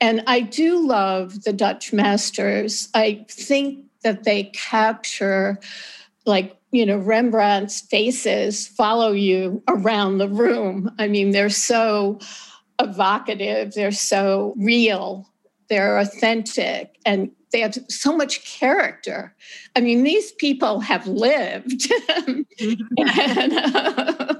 And 0.00 0.22
I 0.28 0.40
do 0.40 0.86
love 0.86 1.42
the 1.42 1.52
Dutch 1.52 1.92
masters. 1.92 2.88
I 2.94 3.26
think 3.28 3.86
that 4.04 4.22
they 4.22 4.44
capture 4.44 5.58
like 6.26 6.56
you 6.72 6.84
know 6.84 6.98
rembrandt's 6.98 7.80
faces 7.80 8.66
follow 8.66 9.12
you 9.12 9.62
around 9.68 10.18
the 10.18 10.28
room. 10.28 10.90
I 10.98 11.08
mean 11.08 11.30
they're 11.30 11.48
so 11.48 12.18
evocative 12.78 13.72
they're 13.72 13.90
so 13.90 14.52
real 14.58 15.26
they're 15.68 15.98
authentic 15.98 16.96
and 17.06 17.30
they 17.52 17.60
have 17.60 17.78
so 17.88 18.14
much 18.14 18.44
character. 18.44 19.34
I 19.74 19.80
mean 19.80 20.02
these 20.02 20.32
people 20.32 20.80
have 20.80 21.06
lived. 21.06 21.90
And, 22.98 23.52
uh, 23.52 24.34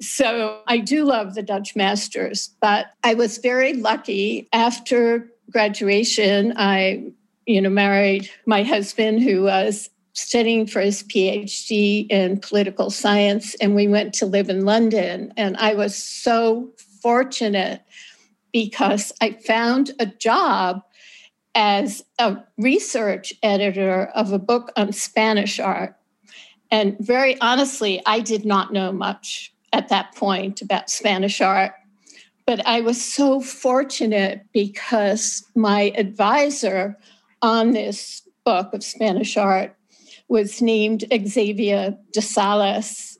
so 0.00 0.60
i 0.66 0.78
do 0.78 1.04
love 1.04 1.34
the 1.34 1.42
dutch 1.42 1.74
masters 1.76 2.50
but 2.60 2.86
i 3.02 3.14
was 3.14 3.38
very 3.38 3.74
lucky. 3.74 4.48
After 4.52 5.30
graduation 5.50 6.54
i 6.56 7.04
you 7.46 7.60
know 7.60 7.70
married 7.70 8.30
my 8.46 8.62
husband 8.62 9.22
who 9.22 9.42
was 9.42 9.90
studying 10.14 10.66
for 10.66 10.80
his 10.80 11.02
PhD 11.02 12.10
in 12.10 12.40
political 12.40 12.88
science, 12.90 13.54
and 13.56 13.74
we 13.74 13.86
went 13.86 14.14
to 14.14 14.26
live 14.26 14.48
in 14.48 14.64
London. 14.64 15.32
And 15.36 15.56
I 15.58 15.74
was 15.74 15.96
so 15.96 16.72
fortunate 17.02 17.82
because 18.52 19.12
I 19.20 19.32
found 19.32 19.90
a 19.98 20.06
job 20.06 20.82
as 21.56 22.04
a 22.18 22.38
research 22.56 23.34
editor 23.42 24.06
of 24.14 24.32
a 24.32 24.38
book 24.38 24.72
on 24.76 24.92
Spanish 24.92 25.60
art. 25.60 25.96
And 26.70 26.96
very 26.98 27.38
honestly, 27.40 28.00
I 28.06 28.20
did 28.20 28.44
not 28.44 28.72
know 28.72 28.92
much 28.92 29.52
at 29.72 29.88
that 29.88 30.14
point 30.14 30.62
about 30.62 30.90
Spanish 30.90 31.40
art. 31.40 31.72
But 32.46 32.64
I 32.66 32.80
was 32.80 33.02
so 33.02 33.40
fortunate 33.40 34.46
because 34.52 35.44
my 35.54 35.92
advisor 35.96 36.96
on 37.42 37.72
this 37.72 38.22
book 38.44 38.72
of 38.74 38.84
Spanish 38.84 39.36
art 39.36 39.76
was 40.28 40.62
named 40.62 41.04
Xavier 41.26 41.96
de 42.12 42.22
Salas. 42.22 43.18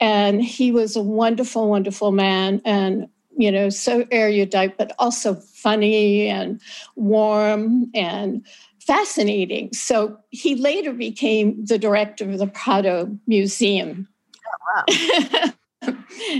And 0.00 0.42
he 0.42 0.70
was 0.70 0.96
a 0.96 1.02
wonderful, 1.02 1.68
wonderful 1.68 2.12
man 2.12 2.60
and, 2.64 3.08
you 3.36 3.50
know, 3.50 3.68
so 3.68 4.06
erudite, 4.10 4.78
but 4.78 4.92
also 4.98 5.34
funny 5.34 6.28
and 6.28 6.60
warm 6.94 7.90
and 7.94 8.46
fascinating. 8.88 9.72
So 9.72 10.18
he 10.30 10.54
later 10.54 10.92
became 10.92 11.64
the 11.64 11.78
director 11.78 12.30
of 12.30 12.38
the 12.38 12.46
Prado 12.46 13.18
Museum. 13.26 14.08
Oh, 14.76 15.52
wow. 15.82 15.94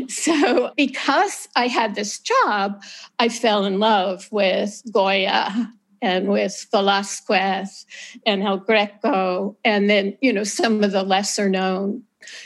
so 0.09 0.73
because 0.77 1.49
I 1.57 1.67
had 1.67 1.95
this 1.95 2.19
job, 2.19 2.83
I 3.19 3.29
fell 3.29 3.65
in 3.65 3.81
love 3.81 4.29
with 4.31 4.83
Goya 4.93 5.73
and 6.03 6.29
with 6.29 6.67
Velasquez 6.71 7.87
and 8.27 8.43
El 8.43 8.59
Greco, 8.59 9.57
and 9.65 9.89
then, 9.91 10.17
you 10.21 10.33
know, 10.33 10.45
some 10.45 10.85
of 10.85 10.93
the 10.93 11.03
lesser 11.03 11.49
known 11.49 12.03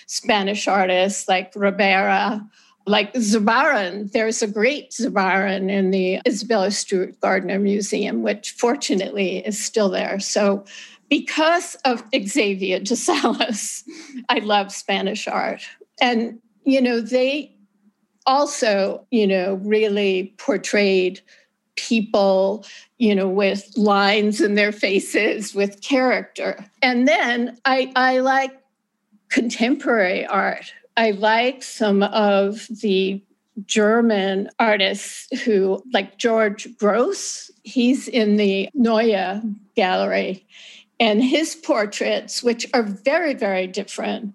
Spanish 0.06 0.68
artists 0.68 1.28
like 1.28 1.52
Ribera, 1.54 2.46
like 2.86 3.12
Zurbarán. 3.14 4.10
There's 4.12 4.42
a 4.42 4.46
great 4.46 4.90
Zurbarán 4.90 5.70
in 5.70 5.90
the 5.90 6.20
Isabella 6.26 6.70
Stewart 6.70 7.20
Gardner 7.20 7.58
Museum, 7.58 8.22
which 8.22 8.52
fortunately 8.52 9.38
is 9.38 9.62
still 9.62 9.88
there. 9.88 10.18
So, 10.20 10.64
because 11.08 11.74
of 11.84 12.02
Xavier 12.14 12.80
de 12.80 12.96
Salas, 12.96 13.84
I 14.30 14.38
love 14.38 14.72
Spanish 14.72 15.28
art. 15.28 15.60
And, 16.00 16.38
you 16.64 16.80
know, 16.80 17.00
they 17.00 17.54
also, 18.24 19.06
you 19.10 19.26
know, 19.26 19.60
really 19.62 20.32
portrayed 20.38 21.20
people, 21.76 22.64
you 22.98 23.14
know, 23.14 23.28
with 23.28 23.70
lines 23.76 24.40
in 24.40 24.54
their 24.54 24.72
faces, 24.72 25.54
with 25.54 25.80
character. 25.82 26.64
And 26.82 27.08
then 27.08 27.58
I, 27.64 27.92
I 27.96 28.18
like 28.18 28.52
contemporary 29.30 30.26
art. 30.26 30.72
I 30.96 31.12
like 31.12 31.62
some 31.62 32.02
of 32.02 32.66
the 32.68 33.22
German 33.66 34.48
artists 34.58 35.40
who, 35.42 35.82
like 35.92 36.18
George 36.18 36.68
Grosz, 36.76 37.50
he's 37.62 38.08
in 38.08 38.36
the 38.36 38.68
Neue 38.74 39.42
Gallery, 39.74 40.46
and 41.00 41.22
his 41.22 41.54
portraits, 41.54 42.42
which 42.42 42.66
are 42.74 42.82
very, 42.82 43.34
very 43.34 43.66
different 43.66 44.34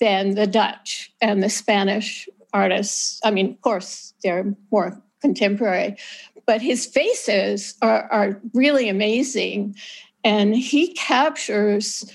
than 0.00 0.34
the 0.34 0.46
Dutch 0.46 1.12
and 1.20 1.42
the 1.42 1.48
Spanish 1.48 2.28
artists. 2.52 3.20
I 3.24 3.30
mean, 3.30 3.50
of 3.50 3.60
course, 3.60 4.14
they're 4.22 4.54
more 4.70 5.00
contemporary, 5.20 5.96
but 6.46 6.60
his 6.60 6.86
faces 6.86 7.74
are, 7.82 8.08
are 8.10 8.40
really 8.52 8.88
amazing. 8.88 9.76
And 10.22 10.54
he 10.56 10.92
captures 10.94 12.10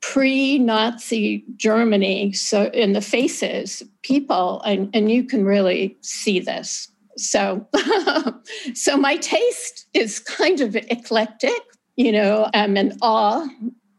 pre 0.00 0.58
Nazi 0.58 1.44
Germany, 1.56 2.32
so 2.32 2.64
in 2.74 2.92
the 2.92 3.00
faces, 3.00 3.82
people, 4.02 4.60
and, 4.62 4.90
and 4.94 5.10
you 5.10 5.24
can 5.24 5.44
really 5.44 5.96
see 6.00 6.40
this. 6.40 6.88
So, 7.16 7.66
so 8.74 8.96
my 8.96 9.16
taste 9.16 9.86
is 9.94 10.18
kind 10.18 10.60
of 10.60 10.76
eclectic. 10.76 11.60
You 11.96 12.12
know, 12.12 12.50
I'm 12.52 12.76
in 12.76 12.98
awe 13.00 13.46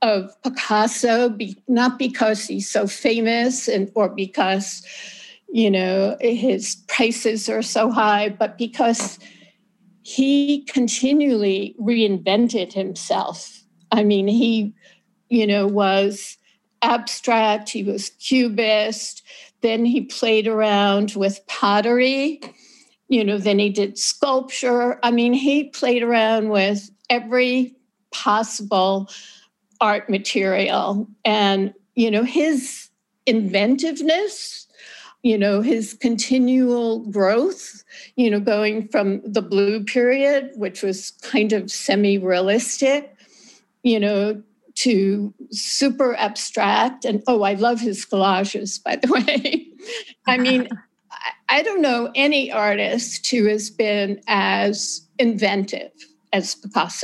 of 0.04 0.36
Picasso, 0.44 1.30
be, 1.30 1.58
not 1.68 1.98
because 1.98 2.46
he's 2.46 2.70
so 2.70 2.86
famous 2.86 3.70
and 3.70 3.90
or 3.96 4.10
because 4.10 4.86
you 5.50 5.72
know 5.72 6.18
his 6.20 6.76
prices 6.88 7.48
are 7.48 7.62
so 7.62 7.90
high, 7.90 8.30
but 8.30 8.58
because 8.58 9.18
he 10.04 10.64
continually 10.66 11.76
reinvented 11.80 12.74
himself. 12.74 13.64
I 13.92 14.04
mean, 14.04 14.28
he, 14.28 14.74
you 15.30 15.48
know, 15.48 15.66
was 15.66 16.38
abstract, 16.82 17.70
he 17.70 17.84
was 17.84 18.10
cubist, 18.20 19.24
then 19.62 19.86
he 19.86 20.02
played 20.02 20.48
around 20.48 21.14
with 21.16 21.46
pottery, 21.48 22.42
you 23.08 23.24
know, 23.24 23.38
then 23.38 23.60
he 23.60 23.70
did 23.70 23.98
sculpture. 23.98 25.00
I 25.04 25.12
mean, 25.12 25.34
he 25.34 25.66
played 25.66 26.04
around 26.04 26.50
with 26.50 26.90
every 27.10 27.76
possible 28.12 29.10
art 29.80 30.10
material. 30.10 31.08
And, 31.24 31.74
you 31.96 32.12
know, 32.12 32.24
his 32.24 32.90
inventiveness 33.26 34.68
you 35.24 35.38
know 35.38 35.62
his 35.62 35.94
continual 35.96 37.00
growth 37.10 37.84
you 38.16 38.30
know 38.30 38.40
going 38.40 38.88
from 38.90 39.22
the 39.26 39.42
blue 39.42 39.84
period 39.84 40.52
which 40.56 40.84
was 40.84 41.12
kind 41.22 41.54
of 41.54 41.72
semi-realistic 41.72 43.16
you 43.82 44.00
know 44.00 44.42
to 44.76 45.34
super 45.52 46.16
abstract 46.16 47.06
and 47.06 47.24
oh 47.28 47.44
i 47.44 47.54
love 47.54 47.80
his 47.80 48.06
collages 48.06 48.84
by 48.84 48.96
the 48.96 49.08
way 49.28 49.68
i 50.28 50.38
mean 50.38 50.68
I 51.50 51.62
don't 51.62 51.82
know 51.82 52.12
any 52.16 52.52
artist 52.52 53.28
who 53.28 53.46
has 53.46 53.70
been 53.70 54.20
as 54.28 55.08
inventive 55.20 55.92
as 56.32 56.56
Picasso. 56.56 57.04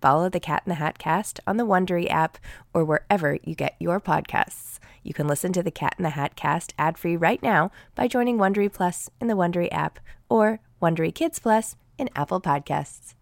Follow 0.00 0.28
the 0.28 0.40
Cat 0.40 0.62
in 0.64 0.70
the 0.70 0.76
Hat 0.76 0.98
cast 0.98 1.40
on 1.46 1.56
the 1.56 1.66
Wondery 1.66 2.10
app 2.10 2.38
or 2.72 2.84
wherever 2.84 3.38
you 3.44 3.54
get 3.54 3.76
your 3.78 4.00
podcasts. 4.00 4.78
You 5.02 5.14
can 5.14 5.26
listen 5.26 5.52
to 5.52 5.62
the 5.62 5.70
Cat 5.70 5.94
in 5.98 6.02
the 6.02 6.10
Hat 6.10 6.36
cast 6.36 6.74
ad-free 6.78 7.16
right 7.16 7.42
now 7.42 7.70
by 7.94 8.08
joining 8.08 8.38
Wondery 8.38 8.72
Plus 8.72 9.10
in 9.20 9.28
the 9.28 9.34
Wondery 9.34 9.68
app 9.70 9.98
or 10.28 10.60
Wondery 10.80 11.14
Kids 11.14 11.38
Plus 11.38 11.76
in 11.98 12.08
Apple 12.16 12.40
Podcasts. 12.40 13.14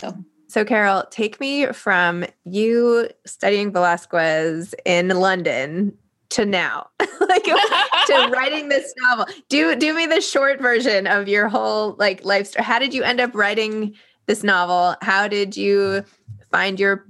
So, 0.00 0.16
So, 0.48 0.64
Carol, 0.64 1.04
take 1.10 1.40
me 1.40 1.66
from 1.66 2.24
you 2.44 3.08
studying 3.26 3.72
Velasquez 3.72 4.74
in 4.84 5.08
London 5.08 5.96
to 6.30 6.44
now, 6.44 6.88
like 7.20 7.44
to 7.44 8.28
writing 8.32 8.68
this 8.68 8.92
novel. 8.98 9.26
Do 9.48 9.76
do 9.76 9.94
me 9.94 10.06
the 10.06 10.20
short 10.20 10.60
version 10.60 11.06
of 11.06 11.28
your 11.28 11.48
whole 11.48 11.94
like 11.98 12.24
life 12.24 12.48
story. 12.48 12.64
How 12.64 12.78
did 12.80 12.92
you 12.92 13.04
end 13.04 13.20
up 13.20 13.34
writing 13.34 13.94
this 14.26 14.42
novel? 14.42 14.96
How 15.02 15.28
did 15.28 15.56
you 15.56 16.04
find 16.50 16.78
your 16.78 17.06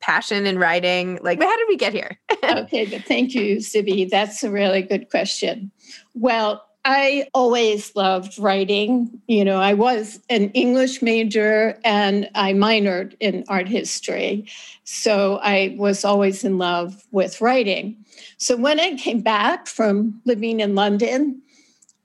passion 0.00 0.46
in 0.46 0.58
writing? 0.58 1.18
Like, 1.22 1.42
how 1.42 1.56
did 1.56 1.68
we 1.68 1.76
get 1.76 1.92
here? 1.92 2.18
okay, 2.44 2.86
but 2.86 3.02
thank 3.04 3.34
you, 3.34 3.56
Zibby. 3.56 4.08
That's 4.08 4.42
a 4.42 4.50
really 4.50 4.82
good 4.82 5.10
question. 5.10 5.70
Well, 6.14 6.64
I 6.84 7.28
always 7.34 7.94
loved 7.96 8.38
writing. 8.38 9.20
You 9.26 9.44
know, 9.44 9.60
I 9.60 9.74
was 9.74 10.20
an 10.30 10.50
English 10.52 11.02
major 11.02 11.78
and 11.84 12.30
I 12.34 12.54
minored 12.54 13.14
in 13.20 13.44
art 13.48 13.68
history. 13.68 14.46
So 14.84 15.38
I 15.42 15.74
was 15.76 16.04
always 16.04 16.44
in 16.44 16.56
love 16.56 17.04
with 17.10 17.40
writing. 17.42 17.96
So 18.38 18.56
when 18.56 18.80
I 18.80 18.94
came 18.94 19.20
back 19.20 19.66
from 19.66 20.20
living 20.24 20.60
in 20.60 20.74
London 20.74 21.42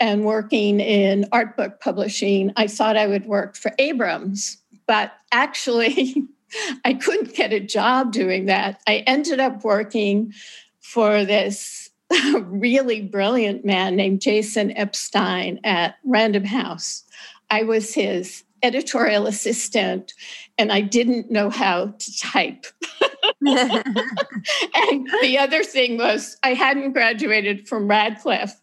and 0.04 0.26
working 0.26 0.82
in 0.82 1.26
art 1.32 1.56
book 1.56 1.80
publishing, 1.80 2.52
I 2.58 2.68
thought 2.68 2.98
I 2.98 3.08
would 3.08 3.26
work 3.26 3.56
for 3.56 3.72
Abrams. 3.80 4.58
But 4.86 5.14
actually, 5.32 6.28
I 6.84 6.96
couldn't 6.96 7.34
get 7.34 7.54
a 7.54 7.62
job 7.62 8.12
doing 8.12 8.48
that. 8.48 8.82
I 8.86 8.98
ended 9.08 9.40
up 9.40 9.64
working 9.64 10.34
for 10.82 11.24
this 11.24 11.90
really 12.42 13.02
brilliant 13.02 13.64
man 13.64 13.96
named 13.96 14.20
Jason 14.20 14.76
Epstein 14.76 15.62
at 15.64 15.96
Random 16.04 16.44
House. 16.44 17.06
I 17.50 17.64
was 17.64 17.94
his 17.94 18.44
editorial 18.62 19.26
assistant 19.26 20.14
and 20.58 20.70
I 20.70 20.82
didn't 20.82 21.32
know 21.32 21.50
how 21.50 21.94
to 21.98 22.20
type. 22.20 22.66
and 23.42 25.08
the 25.22 25.38
other 25.40 25.64
thing 25.64 25.98
was, 25.98 26.38
I 26.44 26.54
hadn't 26.56 26.92
graduated 26.92 27.70
from 27.70 27.88
Radcliffe, 27.88 28.60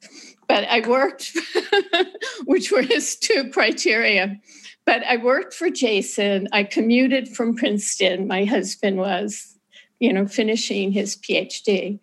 but 0.51 0.65
I 0.69 0.81
worked, 0.81 1.31
which 2.45 2.73
were 2.73 2.83
his 2.83 3.15
two 3.15 3.51
criteria. 3.51 4.37
But 4.85 5.05
I 5.05 5.17
worked 5.17 5.55
for 5.55 5.71
Jason. 5.71 6.49
I 6.51 6.65
commuted 6.65 7.29
from 7.29 7.55
Princeton. 7.55 8.27
My 8.27 8.45
husband 8.45 8.97
was, 8.97 9.57
you 10.01 10.13
know, 10.13 10.27
finishing 10.27 10.91
his 10.91 11.17
PhD. 11.17 12.01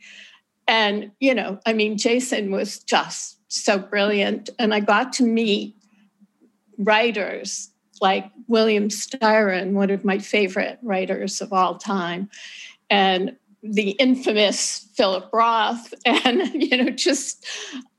And, 0.66 1.12
you 1.20 1.36
know, 1.36 1.60
I 1.66 1.74
mean, 1.74 1.98
Jason 1.98 2.50
was 2.50 2.80
just 2.80 3.38
so 3.50 3.78
brilliant. 3.78 4.50
And 4.58 4.74
I 4.74 4.80
got 4.80 5.12
to 5.14 5.24
meet 5.24 5.76
writers 6.78 7.70
like 8.00 8.32
William 8.48 8.88
Styron, 8.88 9.74
one 9.74 9.90
of 9.90 10.06
my 10.06 10.20
favorite 10.20 10.80
writers 10.82 11.42
of 11.42 11.52
all 11.52 11.78
time, 11.78 12.30
and 12.90 13.36
the 13.62 13.92
infamous 13.92 14.88
Philip 14.96 15.30
Roth, 15.34 15.94
and 16.06 16.64
you 16.64 16.78
know, 16.78 16.92
just 16.92 17.46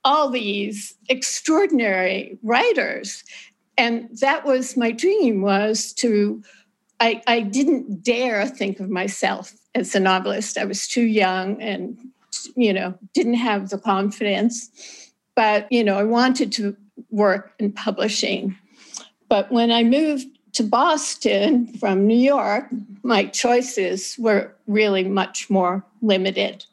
all 0.08 0.30
these 0.30 0.94
extraordinary 1.08 2.38
writers. 2.42 3.22
And 3.76 4.08
that 4.20 4.44
was 4.44 4.76
my 4.76 4.90
dream 4.90 5.42
was 5.42 5.92
to 5.94 6.42
I, 7.00 7.22
I 7.28 7.40
didn't 7.42 8.02
dare 8.02 8.44
think 8.46 8.80
of 8.80 8.90
myself 8.90 9.52
as 9.76 9.94
a 9.94 10.00
novelist. 10.00 10.58
I 10.58 10.64
was 10.64 10.88
too 10.88 11.04
young 11.04 11.62
and 11.62 11.96
you 12.56 12.72
know, 12.72 12.94
didn't 13.14 13.34
have 13.34 13.70
the 13.70 13.78
confidence. 13.78 14.70
But, 15.34 15.70
you 15.70 15.84
know, 15.84 15.96
I 15.96 16.04
wanted 16.04 16.52
to 16.52 16.76
work 17.10 17.52
in 17.58 17.72
publishing. 17.72 18.56
But 19.28 19.52
when 19.52 19.70
I 19.70 19.84
moved 19.84 20.26
to 20.54 20.62
Boston 20.62 21.66
from 21.78 22.06
New 22.06 22.18
York, 22.18 22.66
my 23.02 23.26
choices 23.26 24.16
were 24.18 24.54
really 24.66 25.04
much 25.04 25.48
more 25.48 25.84
limited. 26.02 26.64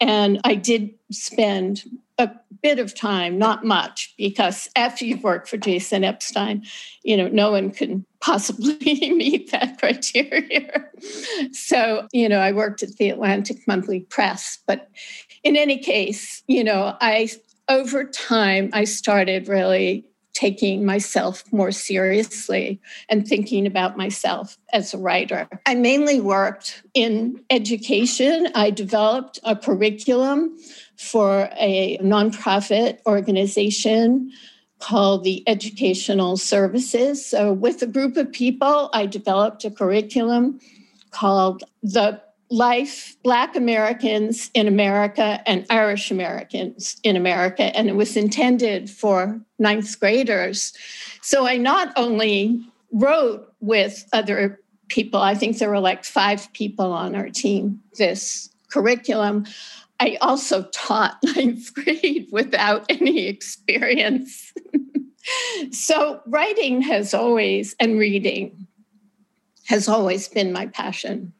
And 0.00 0.40
I 0.44 0.54
did 0.54 0.94
spend 1.10 1.84
a 2.18 2.30
bit 2.62 2.78
of 2.78 2.94
time, 2.94 3.38
not 3.38 3.64
much, 3.64 4.14
because 4.16 4.68
after 4.76 5.04
you've 5.04 5.24
worked 5.24 5.48
for 5.48 5.56
Jason 5.56 6.04
Epstein, 6.04 6.64
you 7.02 7.16
know, 7.16 7.28
no 7.28 7.50
one 7.50 7.70
can 7.70 8.06
possibly 8.20 8.76
meet 9.12 9.50
that 9.50 9.78
criteria. 9.78 10.84
so, 11.52 12.06
you 12.12 12.28
know, 12.28 12.38
I 12.38 12.52
worked 12.52 12.82
at 12.82 12.96
the 12.96 13.10
Atlantic 13.10 13.58
Monthly 13.66 14.00
Press. 14.00 14.58
But 14.66 14.88
in 15.42 15.56
any 15.56 15.78
case, 15.78 16.42
you 16.46 16.64
know, 16.64 16.96
I 17.00 17.30
over 17.68 18.04
time 18.04 18.70
I 18.72 18.84
started 18.84 19.48
really 19.48 20.04
taking 20.34 20.84
myself 20.84 21.44
more 21.52 21.72
seriously 21.72 22.80
and 23.08 23.26
thinking 23.26 23.66
about 23.66 23.96
myself 23.96 24.58
as 24.72 24.92
a 24.92 24.98
writer. 24.98 25.48
I 25.64 25.76
mainly 25.76 26.20
worked 26.20 26.82
in 26.92 27.40
education. 27.50 28.48
I 28.54 28.70
developed 28.70 29.38
a 29.44 29.56
curriculum 29.56 30.58
for 30.96 31.48
a 31.56 31.98
nonprofit 31.98 32.98
organization 33.06 34.32
called 34.80 35.24
the 35.24 35.42
Educational 35.48 36.36
Services. 36.36 37.24
So, 37.24 37.52
with 37.52 37.80
a 37.80 37.86
group 37.86 38.16
of 38.16 38.30
people, 38.32 38.90
I 38.92 39.06
developed 39.06 39.64
a 39.64 39.70
curriculum 39.70 40.60
called 41.10 41.62
the 41.82 42.20
life 42.50 43.16
black 43.22 43.56
americans 43.56 44.50
in 44.54 44.68
america 44.68 45.40
and 45.46 45.64
irish 45.70 46.10
americans 46.10 47.00
in 47.02 47.16
america 47.16 47.74
and 47.76 47.88
it 47.88 47.96
was 47.96 48.16
intended 48.16 48.90
for 48.90 49.40
ninth 49.58 49.98
graders. 49.98 50.72
So 51.22 51.46
i 51.46 51.56
not 51.56 51.92
only 51.96 52.60
wrote 52.92 53.52
with 53.60 54.06
other 54.12 54.60
people 54.88 55.20
i 55.20 55.34
think 55.34 55.58
there 55.58 55.70
were 55.70 55.80
like 55.80 56.04
five 56.04 56.52
people 56.52 56.92
on 56.92 57.14
our 57.14 57.30
team 57.30 57.80
this 57.96 58.50
curriculum. 58.74 59.46
I 60.00 60.18
also 60.20 60.64
taught 60.64 61.18
ninth 61.36 61.72
grade 61.72 62.26
without 62.30 62.84
any 62.90 63.26
experience. 63.26 64.52
So 65.70 66.20
writing 66.26 66.82
has 66.82 67.14
always 67.14 67.74
and 67.80 67.98
reading 67.98 68.66
has 69.64 69.88
always 69.88 70.28
been 70.28 70.52
my 70.52 70.66
passion 70.66 71.32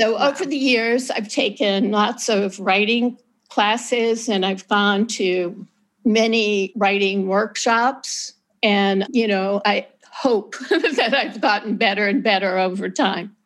so 0.00 0.14
wow. 0.14 0.30
over 0.30 0.46
the 0.46 0.56
years, 0.56 1.10
I've 1.10 1.28
taken 1.28 1.90
lots 1.90 2.28
of 2.28 2.58
writing 2.58 3.18
classes 3.50 4.28
and 4.28 4.46
I've 4.46 4.66
gone 4.68 5.06
to 5.08 5.66
many 6.04 6.72
writing 6.76 7.26
workshops. 7.26 8.32
And, 8.62 9.06
you 9.10 9.28
know, 9.28 9.60
I 9.64 9.86
hope 10.10 10.56
that 10.70 11.14
I've 11.14 11.40
gotten 11.40 11.76
better 11.76 12.06
and 12.08 12.22
better 12.22 12.58
over 12.58 12.88
time. 12.88 13.36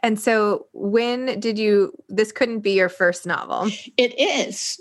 And 0.00 0.20
so 0.20 0.66
when 0.72 1.40
did 1.40 1.58
you 1.58 1.92
this 2.08 2.30
couldn't 2.30 2.60
be 2.60 2.72
your 2.72 2.88
first 2.88 3.26
novel? 3.26 3.68
It 3.96 4.18
is. 4.18 4.80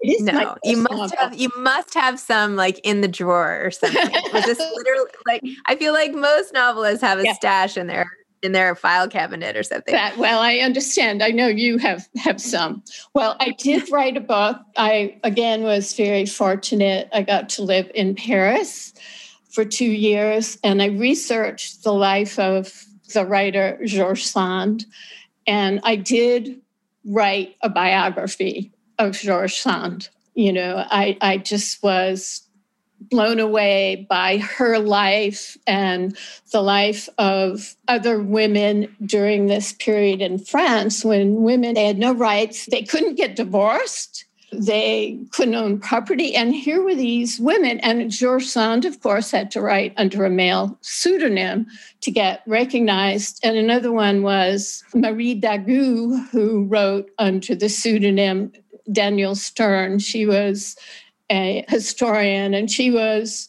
It 0.00 0.12
is 0.12 0.22
no, 0.22 0.56
you 0.62 0.76
must 0.76 0.92
novel. 0.92 1.16
have 1.18 1.34
you 1.34 1.50
must 1.56 1.94
have 1.94 2.20
some 2.20 2.54
like 2.54 2.78
in 2.84 3.00
the 3.00 3.08
drawer 3.08 3.60
or 3.64 3.72
something. 3.72 4.08
Was 4.32 4.44
this 4.44 4.58
literally 4.76 5.10
like 5.26 5.42
I 5.66 5.74
feel 5.74 5.92
like 5.92 6.14
most 6.14 6.54
novelists 6.54 7.02
have 7.02 7.18
a 7.18 7.24
yeah. 7.24 7.32
stash 7.32 7.76
in 7.76 7.88
there 7.88 8.08
in 8.42 8.52
their 8.52 8.74
file 8.74 9.08
cabinet 9.08 9.56
or 9.56 9.62
something. 9.62 9.92
That, 9.92 10.16
well, 10.16 10.40
I 10.40 10.58
understand. 10.58 11.22
I 11.22 11.30
know 11.30 11.46
you 11.46 11.78
have 11.78 12.08
have 12.16 12.40
some. 12.40 12.82
Well, 13.14 13.36
I 13.40 13.50
did 13.50 13.90
write 13.90 14.16
a 14.16 14.20
book. 14.20 14.58
I 14.76 15.18
again 15.24 15.62
was 15.62 15.94
very 15.94 16.26
fortunate. 16.26 17.08
I 17.12 17.22
got 17.22 17.48
to 17.50 17.62
live 17.62 17.90
in 17.94 18.14
Paris 18.14 18.94
for 19.50 19.64
two 19.64 19.90
years, 19.90 20.58
and 20.62 20.80
I 20.80 20.86
researched 20.86 21.82
the 21.82 21.92
life 21.92 22.38
of 22.38 22.84
the 23.12 23.26
writer 23.26 23.78
George 23.84 24.24
Sand, 24.24 24.86
and 25.46 25.80
I 25.82 25.96
did 25.96 26.60
write 27.04 27.56
a 27.62 27.68
biography 27.68 28.72
of 28.98 29.12
George 29.12 29.58
Sand. 29.58 30.08
You 30.34 30.52
know, 30.52 30.84
I 30.90 31.18
I 31.20 31.38
just 31.38 31.82
was 31.82 32.42
blown 33.00 33.40
away 33.40 34.06
by 34.08 34.38
her 34.38 34.78
life 34.78 35.56
and 35.66 36.16
the 36.52 36.60
life 36.60 37.08
of 37.18 37.74
other 37.88 38.22
women 38.22 38.94
during 39.04 39.46
this 39.46 39.72
period 39.72 40.20
in 40.20 40.38
France 40.38 41.04
when 41.04 41.42
women 41.42 41.76
had 41.76 41.98
no 41.98 42.12
rights. 42.12 42.66
They 42.66 42.82
couldn't 42.82 43.16
get 43.16 43.36
divorced. 43.36 44.26
They 44.52 45.18
couldn't 45.30 45.54
own 45.54 45.78
property. 45.78 46.34
And 46.34 46.54
here 46.54 46.82
were 46.82 46.96
these 46.96 47.38
women. 47.38 47.78
And 47.80 48.10
George 48.10 48.46
Sand, 48.46 48.84
of 48.84 49.00
course, 49.00 49.30
had 49.30 49.50
to 49.52 49.60
write 49.60 49.94
under 49.96 50.24
a 50.24 50.30
male 50.30 50.76
pseudonym 50.80 51.66
to 52.00 52.10
get 52.10 52.42
recognized. 52.46 53.40
And 53.44 53.56
another 53.56 53.92
one 53.92 54.22
was 54.22 54.82
Marie 54.92 55.34
d'Agoult, 55.34 56.30
who 56.30 56.64
wrote 56.64 57.10
under 57.18 57.54
the 57.54 57.68
pseudonym 57.68 58.52
Daniel 58.90 59.36
Stern. 59.36 60.00
She 60.00 60.26
was 60.26 60.76
a 61.30 61.64
historian, 61.68 62.54
and 62.54 62.70
she 62.70 62.90
was 62.90 63.48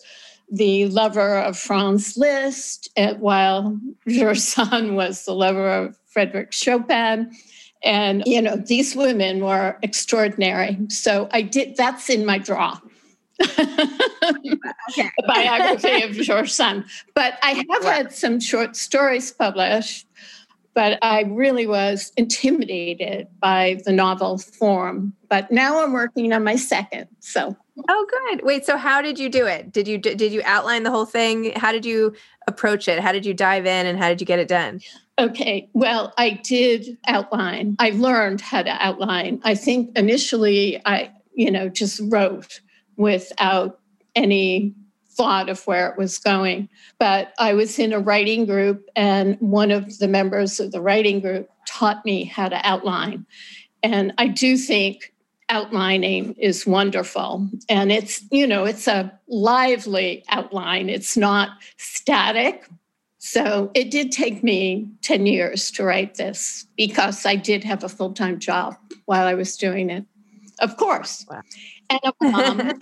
the 0.52 0.88
lover 0.88 1.38
of 1.38 1.58
Franz 1.58 2.18
Liszt, 2.18 2.90
eh, 2.98 3.14
while 3.14 3.80
George 4.08 4.40
Sand 4.40 4.96
was 4.96 5.26
the 5.26 5.34
lover 5.34 5.70
of 5.70 5.98
Frederick 6.08 6.52
Chopin. 6.52 7.32
And, 7.84 8.24
you 8.26 8.42
know, 8.42 8.58
these 8.58 8.96
women 8.96 9.44
were 9.44 9.78
extraordinary. 9.82 10.78
So 10.90 11.30
I 11.32 11.42
did, 11.42 11.78
that's 11.78 12.10
in 12.10 12.26
my 12.26 12.38
draw. 12.38 12.78
the 13.40 14.60
biography 15.26 16.04
of 16.04 16.12
George 16.12 16.52
Sand. 16.52 16.86
But 17.16 17.40
I 17.42 17.66
have 17.72 17.84
had 17.84 18.14
some 18.14 18.40
short 18.40 18.76
stories 18.76 19.32
published 19.32 20.06
but 20.74 20.98
I 21.02 21.24
really 21.24 21.68
was 21.68 22.12
intimidated 22.18 23.28
by 23.40 23.82
the 23.86 23.92
novel 23.92 24.38
form. 24.38 25.14
But 25.30 25.52
now 25.52 25.84
I'm 25.84 25.94
working 25.94 26.32
on 26.34 26.44
my 26.44 26.56
second. 26.56 27.08
So 27.20 27.56
Oh 27.90 28.08
good. 28.10 28.44
Wait, 28.44 28.66
so 28.66 28.78
how 28.78 29.02
did 29.02 29.20
you 29.20 29.30
do 29.30 29.46
it? 29.46 29.72
Did 29.72 29.88
you 29.88 29.98
did 29.98 30.32
you 30.32 30.42
outline 30.46 30.84
the 30.84 30.92
whole 30.92 31.06
thing? 31.06 31.54
How 31.56 31.72
did 31.72 31.86
you 31.86 32.14
approach 32.48 32.88
it? 32.88 33.00
How 33.00 33.12
did 33.12 33.26
you 33.26 33.34
dive 33.34 33.66
in 33.66 33.86
and 33.86 33.98
how 33.98 34.10
did 34.10 34.20
you 34.22 34.28
get 34.28 34.40
it 34.40 34.48
done? 34.48 34.82
Okay. 35.20 35.70
Well, 35.74 36.14
I 36.18 36.42
did 36.44 36.98
outline. 37.08 37.76
I 37.80 37.92
learned 37.92 38.42
how 38.42 38.64
to 38.64 38.72
outline. 38.72 39.42
I 39.44 39.56
think 39.56 39.96
initially 39.98 40.82
I, 40.86 41.12
you 41.34 41.52
know, 41.52 41.70
just 41.70 42.02
wrote 42.06 42.62
without 42.98 43.80
any 44.16 44.74
thought 45.10 45.50
of 45.50 45.66
where 45.68 45.90
it 45.90 45.98
was 45.98 46.18
going. 46.18 46.70
But 46.98 47.34
I 47.38 47.54
was 47.54 47.78
in 47.78 47.94
a 47.94 48.00
writing 48.00 48.46
group, 48.46 48.90
and 48.96 49.38
one 49.40 49.72
of 49.72 50.00
the 50.00 50.08
members 50.08 50.60
of 50.60 50.72
the 50.72 50.82
writing 50.82 51.20
group 51.20 51.50
taught 51.68 52.04
me 52.06 52.24
how 52.24 52.50
to 52.50 52.60
outline. 52.68 53.26
And 53.84 54.14
I 54.18 54.28
do 54.28 54.58
think 54.58 55.11
outlining 55.52 56.34
is 56.34 56.66
wonderful. 56.66 57.48
And 57.70 57.92
it's, 57.92 58.24
you 58.32 58.48
know, 58.48 58.66
it's 58.66 58.88
a 58.88 59.12
lively 59.28 60.24
outline, 60.30 60.90
it's 60.90 61.16
not 61.16 61.50
static. 61.78 62.68
So 63.20 63.70
it 63.76 63.92
did 63.92 64.12
take 64.12 64.44
me 64.44 64.90
10 65.04 65.28
years 65.28 65.70
to 65.72 65.84
write 65.84 66.16
this 66.16 66.66
because 66.76 67.24
I 67.26 67.36
did 67.36 67.64
have 67.64 67.84
a 67.84 67.90
full 67.90 68.14
time 68.14 68.40
job 68.40 68.76
while 69.06 69.28
I 69.28 69.36
was 69.36 69.56
doing 69.58 69.92
it. 69.92 70.06
Of 70.60 70.78
course. 70.78 71.26
Wow. 71.30 71.42
And 71.90 72.00
a 72.04 72.14
mom 72.22 72.60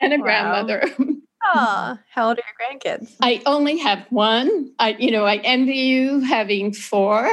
and 0.00 0.12
a 0.12 0.16
wow. 0.16 0.22
grandmother. 0.22 0.88
Oh, 1.46 1.98
how 2.10 2.28
old 2.28 2.38
are 2.38 2.42
your 2.42 2.80
grandkids? 2.80 3.14
I 3.20 3.42
only 3.44 3.78
have 3.78 4.06
one. 4.10 4.72
I, 4.78 4.96
you 4.98 5.10
know, 5.10 5.24
I 5.24 5.36
envy 5.36 5.74
you 5.74 6.20
having 6.20 6.72
four. 6.72 7.26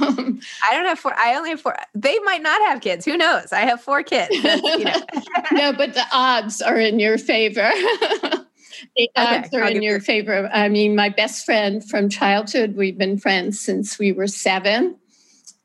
Um, 0.00 0.40
I 0.62 0.74
don't 0.74 0.84
have 0.84 0.98
four. 0.98 1.14
I 1.16 1.34
only 1.36 1.50
have 1.50 1.60
four. 1.60 1.74
They 1.94 2.18
might 2.20 2.42
not 2.42 2.60
have 2.62 2.80
kids. 2.80 3.04
Who 3.04 3.16
knows? 3.16 3.52
I 3.52 3.60
have 3.60 3.80
four 3.80 4.02
kids. 4.02 4.34
you 4.34 4.84
know. 4.84 5.02
no, 5.52 5.72
but 5.72 5.94
the 5.94 6.04
odds 6.12 6.60
are 6.60 6.76
in 6.76 7.00
your 7.00 7.18
favor. 7.18 7.70
the 8.96 9.10
odds 9.16 9.52
are 9.54 9.64
I'll 9.64 9.74
in 9.74 9.82
your 9.82 10.00
favor. 10.00 10.48
I 10.52 10.68
mean, 10.68 10.94
my 10.94 11.08
best 11.08 11.44
friend 11.44 11.82
from 11.88 12.08
childhood. 12.08 12.76
We've 12.76 12.98
been 12.98 13.18
friends 13.18 13.58
since 13.58 13.98
we 13.98 14.12
were 14.12 14.26
seven, 14.26 14.96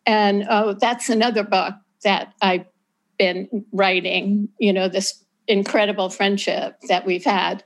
and 0.05 0.45
oh, 0.49 0.73
that's 0.73 1.09
another 1.09 1.43
book 1.43 1.75
that 2.03 2.33
I've 2.41 2.65
been 3.17 3.65
writing. 3.71 4.49
You 4.59 4.73
know, 4.73 4.87
this 4.87 5.20
incredible 5.51 6.09
friendship 6.09 6.79
that 6.87 7.05
we've 7.05 7.25
had 7.25 7.63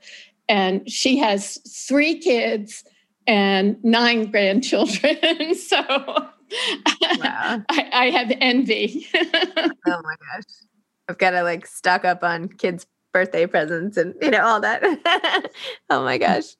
and 0.48 0.90
she 0.90 1.18
has 1.18 1.58
three 1.68 2.20
kids 2.20 2.84
and 3.28 3.84
nine 3.84 4.30
grandchildren. 4.30 5.56
so 5.56 5.82
wow. 5.88 7.64
I, 7.70 7.90
I, 7.92 8.10
have 8.12 8.32
envy. 8.40 9.08
oh 9.16 9.22
my 9.56 10.16
gosh. 10.34 10.44
I've 11.08 11.18
got 11.18 11.32
to 11.32 11.44
like 11.44 11.66
stock 11.66 12.06
up 12.06 12.24
on 12.24 12.50
kids' 12.50 12.86
birthday 13.14 13.48
presents 13.48 13.96
and 13.98 14.14
you 14.22 14.30
know 14.30 14.44
all 14.44 14.60
that. 14.60 14.84
oh 15.90 16.04
my 16.04 16.18
gosh. 16.18 16.56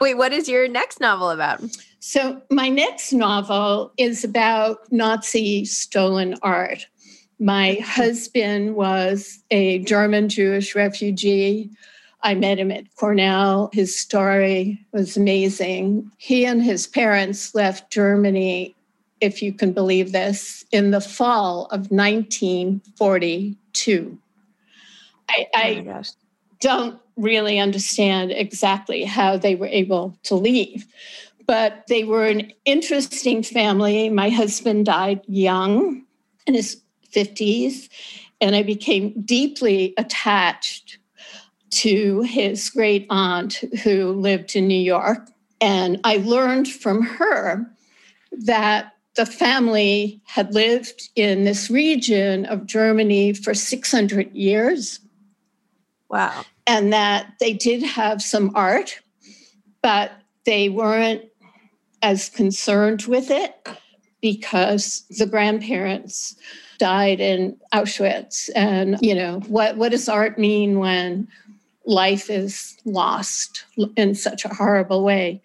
Wait, 0.00 0.14
what 0.14 0.32
is 0.32 0.48
your 0.48 0.68
next 0.68 1.00
novel 1.00 1.30
about? 1.30 1.62
So 2.00 2.40
my 2.50 2.68
next 2.68 3.12
novel 3.12 3.92
is 3.96 4.24
about 4.24 4.90
Nazi 4.90 5.64
stolen 5.64 6.34
art. 6.42 6.86
My 7.40 7.78
husband 7.84 8.74
was 8.74 9.42
a 9.50 9.78
German 9.80 10.28
Jewish 10.28 10.74
refugee 10.74 11.70
I 12.22 12.34
met 12.34 12.58
him 12.58 12.70
at 12.70 12.94
Cornell. 12.96 13.70
His 13.72 13.98
story 13.98 14.84
was 14.92 15.16
amazing. 15.16 16.12
He 16.18 16.44
and 16.44 16.62
his 16.62 16.86
parents 16.86 17.54
left 17.54 17.90
Germany, 17.90 18.76
if 19.20 19.42
you 19.42 19.52
can 19.52 19.72
believe 19.72 20.12
this, 20.12 20.64
in 20.72 20.90
the 20.90 21.00
fall 21.00 21.64
of 21.66 21.90
1942. 21.90 24.18
I, 25.30 25.46
oh 25.54 25.58
I 25.58 26.02
don't 26.60 26.98
really 27.16 27.58
understand 27.58 28.30
exactly 28.32 29.04
how 29.04 29.36
they 29.36 29.54
were 29.54 29.66
able 29.66 30.18
to 30.24 30.34
leave, 30.34 30.86
but 31.46 31.84
they 31.88 32.02
were 32.04 32.26
an 32.26 32.50
interesting 32.64 33.44
family. 33.44 34.08
My 34.08 34.30
husband 34.30 34.86
died 34.86 35.20
young 35.26 36.04
and 36.46 36.56
his 36.56 36.80
50s, 37.14 37.88
and 38.40 38.54
I 38.54 38.62
became 38.62 39.20
deeply 39.22 39.94
attached 39.96 40.98
to 41.70 42.22
his 42.22 42.70
great 42.70 43.06
aunt 43.10 43.54
who 43.82 44.12
lived 44.12 44.56
in 44.56 44.68
New 44.68 44.80
York. 44.80 45.28
And 45.60 46.00
I 46.04 46.18
learned 46.18 46.68
from 46.68 47.02
her 47.02 47.70
that 48.32 48.94
the 49.16 49.26
family 49.26 50.20
had 50.24 50.54
lived 50.54 51.10
in 51.16 51.44
this 51.44 51.68
region 51.68 52.46
of 52.46 52.66
Germany 52.66 53.32
for 53.32 53.52
600 53.52 54.32
years. 54.32 55.00
Wow. 56.08 56.44
And 56.66 56.92
that 56.92 57.34
they 57.40 57.52
did 57.52 57.82
have 57.82 58.22
some 58.22 58.52
art, 58.54 59.00
but 59.82 60.12
they 60.44 60.68
weren't 60.68 61.22
as 62.00 62.28
concerned 62.28 63.02
with 63.02 63.30
it 63.30 63.68
because 64.22 65.04
the 65.18 65.26
grandparents 65.26 66.36
died 66.78 67.20
in 67.20 67.56
Auschwitz. 67.74 68.48
And, 68.54 68.96
you 69.00 69.14
know, 69.14 69.40
what, 69.48 69.76
what 69.76 69.90
does 69.90 70.08
art 70.08 70.38
mean 70.38 70.78
when 70.78 71.28
life 71.88 72.28
is 72.28 72.76
lost 72.84 73.64
in 73.96 74.14
such 74.14 74.44
a 74.44 74.54
horrible 74.54 75.02
way. 75.02 75.42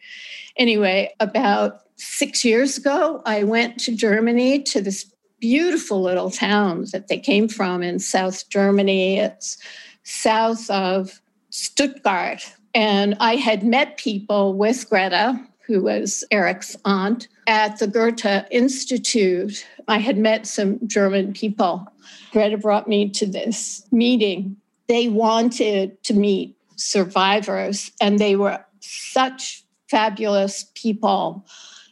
Anyway, 0.57 1.13
about 1.19 1.81
six 1.95 2.43
years 2.43 2.77
ago, 2.77 3.21
I 3.25 3.43
went 3.43 3.79
to 3.81 3.95
Germany 3.95 4.61
to 4.63 4.81
this 4.81 5.09
beautiful 5.39 6.01
little 6.01 6.29
town 6.29 6.85
that 6.91 7.07
they 7.07 7.17
came 7.17 7.47
from 7.47 7.81
in 7.81 7.99
South 7.99 8.49
Germany. 8.49 9.19
It's 9.19 9.57
south 10.03 10.69
of 10.69 11.21
Stuttgart. 11.49 12.53
And 12.75 13.15
I 13.19 13.35
had 13.35 13.63
met 13.63 13.97
people 13.97 14.53
with 14.53 14.89
Greta, 14.89 15.39
who 15.65 15.83
was 15.83 16.23
Eric's 16.31 16.75
aunt, 16.85 17.27
at 17.47 17.79
the 17.79 17.87
Goethe 17.87 18.45
Institute. 18.51 19.65
I 19.87 19.97
had 19.97 20.17
met 20.17 20.45
some 20.45 20.79
German 20.87 21.33
people. 21.33 21.87
Greta 22.31 22.57
brought 22.57 22.87
me 22.87 23.09
to 23.09 23.25
this 23.25 23.85
meeting 23.91 24.57
they 24.87 25.07
wanted 25.07 26.01
to 26.03 26.13
meet 26.13 26.55
survivors 26.75 27.91
and 28.01 28.19
they 28.19 28.35
were 28.35 28.63
such 28.79 29.63
fabulous 29.89 30.65
people 30.75 31.45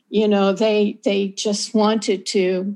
you 0.09 0.27
know 0.27 0.51
they 0.53 0.99
they 1.03 1.29
just 1.29 1.73
wanted 1.73 2.25
to 2.25 2.75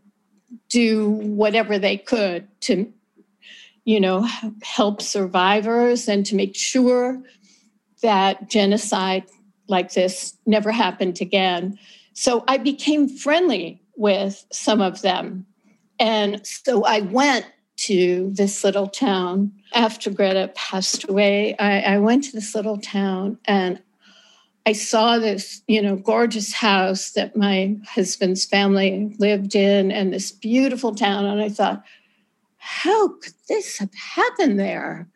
do 0.70 1.10
whatever 1.10 1.78
they 1.78 1.98
could 1.98 2.48
to 2.62 2.92
you 3.84 4.00
know 4.00 4.28
help 4.64 5.02
survivors 5.02 6.08
and 6.08 6.26
to 6.26 6.36
make 6.36 6.56
sure 6.56 7.22
that 8.02 8.50
genocide 8.50 9.24
like 9.68 9.94
this 9.94 10.38
never 10.46 10.72
happened 10.72 11.20
again 11.22 11.78
so 12.14 12.44
i 12.48 12.58
became 12.58 13.08
friendly 13.08 13.82
with 13.96 14.46
some 14.52 14.82
of 14.82 15.02
them 15.02 15.46
and 16.00 16.46
so 16.46 16.84
i 16.86 17.02
went 17.02 17.46
to 17.78 18.32
this 18.34 18.64
little 18.64 18.88
town. 18.88 19.52
After 19.74 20.10
Greta 20.10 20.52
passed 20.56 21.08
away, 21.10 21.56
I, 21.58 21.82
I 21.82 21.98
went 22.00 22.24
to 22.26 22.32
this 22.32 22.56
little 22.56 22.78
town 22.78 23.38
and 23.46 23.82
I 24.66 24.74
saw 24.74 25.20
this, 25.20 25.62
you 25.68 25.82
know, 25.82 25.96
gorgeous 25.96 26.54
house 26.54 27.12
that 27.12 27.36
my 27.36 27.76
husband's 27.88 28.46
family 28.46 29.16
lived 29.20 29.56
in 29.56 29.92
and 29.92 30.12
this 30.12 30.32
beautiful 30.32 30.96
town. 30.96 31.26
And 31.26 31.42
I 31.42 31.50
thought, 31.50 31.84
how 32.58 33.10
could 33.10 33.34
this 33.48 33.78
have 33.78 33.94
happened 33.94 34.60
there? 34.60 35.08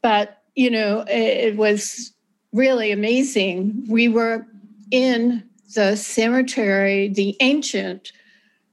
But, 0.00 0.42
you 0.54 0.70
know, 0.70 1.00
it, 1.00 1.52
it 1.52 1.56
was 1.56 2.12
really 2.52 2.92
amazing. 2.92 3.84
We 3.88 4.08
were 4.08 4.46
in 4.90 5.42
the 5.74 5.96
cemetery, 5.96 7.08
the 7.08 7.36
ancient 7.40 8.12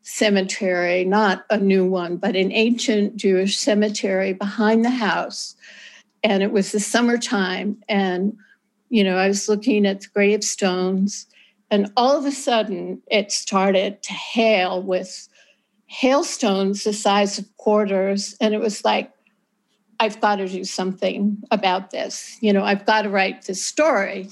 cemetery, 0.04 1.06
not 1.06 1.46
a 1.50 1.58
new 1.58 1.86
one, 1.86 2.18
but 2.18 2.36
an 2.36 2.52
ancient 2.52 3.16
Jewish 3.16 3.58
cemetery 3.58 4.34
behind 4.34 4.84
the 4.84 4.90
house. 4.90 5.56
And 6.24 6.44
it 6.44 6.52
was 6.52 6.72
the 6.72 6.80
summertime. 6.80 7.82
And, 7.90 8.38
you 8.90 9.04
know, 9.04 9.18
I 9.18 9.28
was 9.28 9.50
looking 9.50 9.86
at 9.86 10.02
the 10.02 10.08
gravestones, 10.14 11.26
and 11.72 11.92
all 11.98 12.18
of 12.18 12.26
a 12.26 12.32
sudden 12.32 13.02
it 13.08 13.32
started 13.32 14.04
to 14.04 14.14
hail 14.14 14.82
with 14.84 15.28
hailstones 15.88 16.84
the 16.84 16.94
size 16.94 17.40
of 17.40 17.58
quarters. 17.58 18.36
And 18.40 18.54
it 18.54 18.60
was 18.60 18.86
like, 18.86 19.12
I've 20.04 20.20
got 20.20 20.36
to 20.36 20.50
do 20.50 20.66
something 20.66 21.42
about 21.50 21.92
this. 21.92 22.38
You 22.42 22.52
know, 22.52 22.66
I've 22.66 22.86
got 22.86 23.04
to 23.04 23.10
write 23.10 23.44
this 23.46 23.64
story. 23.64 24.28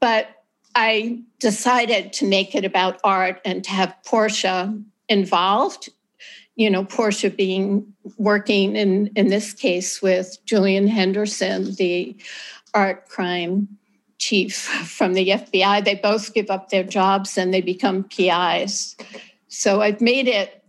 But 0.00 0.28
I 0.74 1.20
decided 1.38 2.14
to 2.14 2.24
make 2.24 2.54
it 2.54 2.64
about 2.64 2.98
art 3.04 3.42
and 3.44 3.62
to 3.64 3.70
have 3.72 3.94
Portia 4.06 4.74
involved. 5.10 5.90
You 6.54 6.70
know, 6.70 6.82
Portia 6.86 7.28
being 7.28 7.92
working 8.16 8.74
in 8.74 9.08
in 9.08 9.28
this 9.28 9.52
case 9.52 10.00
with 10.00 10.38
Julian 10.46 10.88
Henderson, 10.88 11.74
the 11.74 12.16
art 12.72 13.06
crime 13.06 13.68
chief 14.16 14.56
from 14.56 15.12
the 15.12 15.28
FBI. 15.28 15.84
They 15.84 15.96
both 15.96 16.32
give 16.32 16.50
up 16.50 16.70
their 16.70 16.84
jobs 16.84 17.36
and 17.36 17.52
they 17.52 17.60
become 17.60 18.04
PIs. 18.04 18.96
So 19.48 19.82
I've 19.82 20.00
made 20.00 20.26
it 20.26 20.62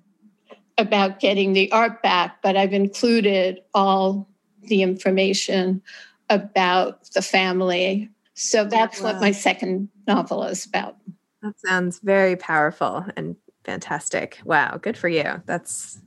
about 0.77 1.19
getting 1.19 1.53
the 1.53 1.71
art 1.71 2.01
back, 2.01 2.41
but 2.41 2.55
I've 2.55 2.73
included 2.73 3.61
all 3.73 4.27
the 4.63 4.81
information 4.81 5.81
about 6.29 7.09
the 7.11 7.21
family. 7.21 8.09
So 8.33 8.65
that's 8.65 9.01
wow. 9.01 9.13
what 9.13 9.21
my 9.21 9.31
second 9.31 9.89
novel 10.07 10.43
is 10.43 10.65
about. 10.65 10.97
That 11.41 11.59
sounds 11.59 11.99
very 11.99 12.35
powerful 12.35 13.05
and 13.15 13.35
fantastic. 13.63 14.39
Wow, 14.43 14.77
good 14.77 14.97
for 14.97 15.07
you. 15.07 15.41
That's 15.45 15.99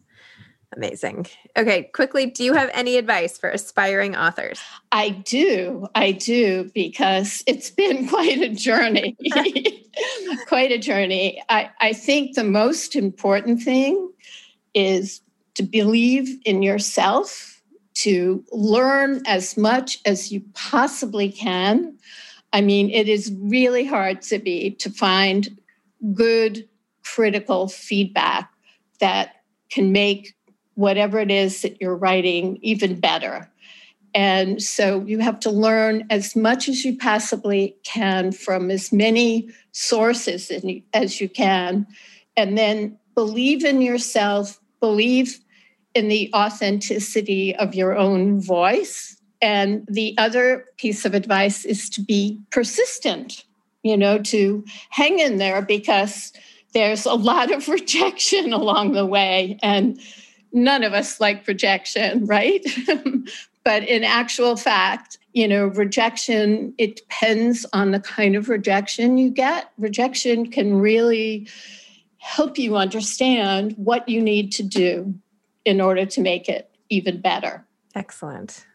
amazing. 0.77 1.27
Okay, 1.57 1.85
quickly, 1.95 2.27
do 2.27 2.45
you 2.45 2.53
have 2.55 2.71
any 2.73 2.97
advice 2.97 3.39
for 3.39 3.51
aspiring 3.51 4.17
authors? 4.17 4.61
I 4.93 5.11
do. 5.11 5.87
I 5.95 6.13
do 6.13 6.71
because 6.75 7.43
it's 7.47 7.71
been 7.71 8.09
quite 8.09 8.39
a 8.39 8.49
journey. 8.49 9.17
quite 10.47 10.71
a 10.73 10.79
journey. 10.79 11.43
I, 11.49 11.71
I 11.81 11.93
think 11.93 12.35
the 12.35 12.45
most 12.45 12.95
important 12.95 13.63
thing 13.63 14.13
is 14.75 15.21
to 15.55 15.63
believe 15.63 16.41
in 16.45 16.63
yourself, 16.63 17.63
to 17.95 18.45
learn 18.53 19.23
as 19.27 19.57
much 19.57 19.99
as 20.07 20.31
you 20.33 20.43
possibly 20.55 21.31
can 21.31 21.99
I 22.53 22.61
mean, 22.61 22.91
it 22.91 23.09
is 23.09 23.33
really 23.39 23.85
hard 23.85 24.23
to 24.23 24.39
be 24.39 24.73
to 24.73 24.91
find 24.91 25.59
good 26.15 26.69
critical 27.05 27.69
feedback 27.69 28.51
that 28.99 29.37
can 29.71 29.93
make 29.93 30.35
whatever 30.75 31.19
it 31.19 31.31
is 31.31 31.63
that 31.63 31.81
you're 31.81 31.97
writing 31.97 32.59
even 32.63 32.99
better. 32.99 33.51
And 34.15 34.61
so 34.61 35.03
you 35.03 35.21
have 35.21 35.39
to 35.41 35.51
learn 35.51 36.05
as 36.11 36.35
much 36.35 36.69
as 36.69 36.85
you 36.85 36.97
possibly 36.97 37.77
can 37.85 38.33
from 38.33 38.71
as 38.71 38.93
many 38.93 39.49
sources 39.71 40.51
as 40.93 41.21
you 41.21 41.29
can. 41.29 41.87
And 42.37 42.59
then 42.59 42.99
believe 43.21 43.67
in 43.67 43.83
yourself, 43.83 44.59
believe 44.81 45.41
in 45.93 46.09
the 46.09 46.31
authenticity 46.35 47.55
of 47.57 47.75
your 47.75 47.95
own 47.95 48.41
voice. 48.41 49.21
And 49.43 49.87
the 49.91 50.15
other 50.17 50.65
piece 50.79 51.05
of 51.05 51.13
advice 51.13 51.67
is 51.67 51.91
to 51.91 52.01
be 52.01 52.41
persistent, 52.51 53.45
you 53.83 53.95
know, 53.95 54.17
to 54.21 54.65
hang 54.89 55.19
in 55.19 55.37
there 55.37 55.61
because 55.61 56.33
there's 56.73 57.05
a 57.05 57.13
lot 57.13 57.53
of 57.53 57.69
rejection 57.77 58.55
along 58.55 58.93
the 58.93 59.05
way. 59.05 59.59
And 59.63 60.01
none 60.55 60.83
of 60.83 60.95
us 60.95 61.21
like 61.21 61.47
rejection, 61.47 62.25
right? 62.37 62.65
but 63.65 63.83
in 63.83 64.03
actual 64.03 64.57
fact, 64.57 65.19
you 65.35 65.47
know, 65.47 65.67
rejection, 65.67 66.73
it 66.79 66.97
depends 66.97 67.67
on 67.75 67.91
the 67.91 68.01
kind 68.01 68.35
of 68.35 68.49
rejection 68.49 69.19
you 69.19 69.29
get. 69.29 69.71
Rejection 69.77 70.51
can 70.51 70.81
really 70.81 71.47
help 72.21 72.59
you 72.59 72.77
understand 72.77 73.75
what 73.77 74.09
you 74.09 74.21
need 74.21 74.53
to 74.53 74.63
do 74.63 75.15
in 75.65 75.81
order 75.81 76.07
to 76.07 76.21
make 76.21 76.49
it 76.49 76.71
even 76.91 77.21
better. 77.21 77.67
Excellent. 77.95 78.67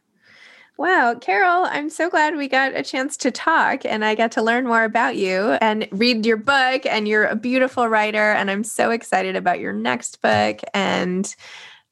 Wow, 0.77 1.15
Carol, 1.15 1.65
I'm 1.65 1.89
so 1.89 2.09
glad 2.09 2.35
we 2.35 2.49
got 2.49 2.75
a 2.75 2.83
chance 2.83 3.15
to 3.17 3.31
talk 3.31 3.85
and 3.85 4.03
I 4.03 4.13
got 4.13 4.33
to 4.33 4.41
learn 4.41 4.67
more 4.67 4.83
about 4.83 5.15
you 5.15 5.51
and 5.61 5.87
read 5.91 6.25
your 6.25 6.35
book. 6.35 6.85
And 6.85 7.07
you're 7.07 7.25
a 7.25 7.35
beautiful 7.35 7.87
writer. 7.87 8.31
And 8.31 8.51
I'm 8.51 8.65
so 8.65 8.91
excited 8.91 9.37
about 9.37 9.61
your 9.61 9.71
next 9.71 10.21
book. 10.21 10.59
And 10.73 11.33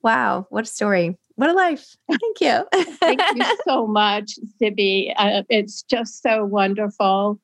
wow, 0.01 0.47
what 0.49 0.65
a 0.65 0.67
story. 0.67 1.17
What 1.35 1.49
a 1.49 1.53
life. 1.53 1.95
Thank 2.09 2.41
you. 2.41 2.65
Thank 2.97 3.21
you 3.35 3.57
so 3.65 3.87
much, 3.87 4.37
Zibby. 4.61 5.13
Uh, 5.15 5.43
it's 5.49 5.83
just 5.83 6.21
so 6.21 6.43
wonderful 6.43 7.39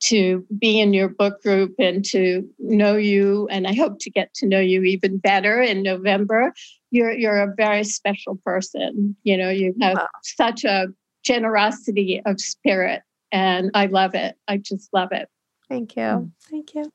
to 0.00 0.46
be 0.58 0.80
in 0.80 0.92
your 0.94 1.08
book 1.08 1.42
group 1.42 1.74
and 1.78 2.04
to 2.06 2.48
know 2.58 2.96
you. 2.96 3.48
And 3.50 3.66
I 3.66 3.74
hope 3.74 3.98
to 4.00 4.10
get 4.10 4.32
to 4.34 4.46
know 4.46 4.60
you 4.60 4.82
even 4.82 5.18
better 5.18 5.60
in 5.60 5.82
November. 5.82 6.52
You're, 6.90 7.12
you're 7.12 7.38
a 7.38 7.54
very 7.56 7.84
special 7.84 8.36
person. 8.44 9.16
You 9.22 9.36
know, 9.36 9.50
you 9.50 9.74
have 9.80 9.96
wow. 9.96 10.08
such 10.22 10.64
a 10.64 10.88
generosity 11.24 12.22
of 12.24 12.40
spirit, 12.40 13.02
and 13.32 13.70
I 13.74 13.86
love 13.86 14.14
it. 14.14 14.36
I 14.46 14.58
just 14.58 14.88
love 14.92 15.10
it. 15.12 15.28
Thank 15.68 15.96
you. 15.96 16.02
Mm. 16.02 16.32
Thank 16.50 16.74
you. 16.74 16.92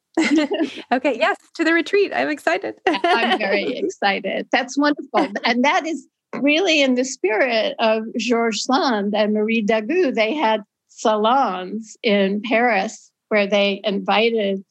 okay, 0.91 1.17
yes, 1.17 1.37
to 1.55 1.63
the 1.63 1.73
retreat. 1.73 2.11
I'm 2.13 2.29
excited. 2.29 2.75
I'm 2.87 3.37
very 3.37 3.77
excited. 3.77 4.47
That's 4.51 4.77
wonderful. 4.77 5.27
And 5.43 5.63
that 5.63 5.85
is 5.85 6.07
really 6.41 6.81
in 6.81 6.95
the 6.95 7.05
spirit 7.05 7.75
of 7.79 8.03
George 8.17 8.59
Sand 8.59 9.13
and 9.15 9.33
Marie 9.33 9.61
d'Agoult. 9.61 10.15
They 10.15 10.33
had 10.33 10.61
salons 10.95 11.97
in 12.03 12.41
Paris 12.41 13.11
where 13.29 13.47
they 13.47 13.81
invited 13.83 14.63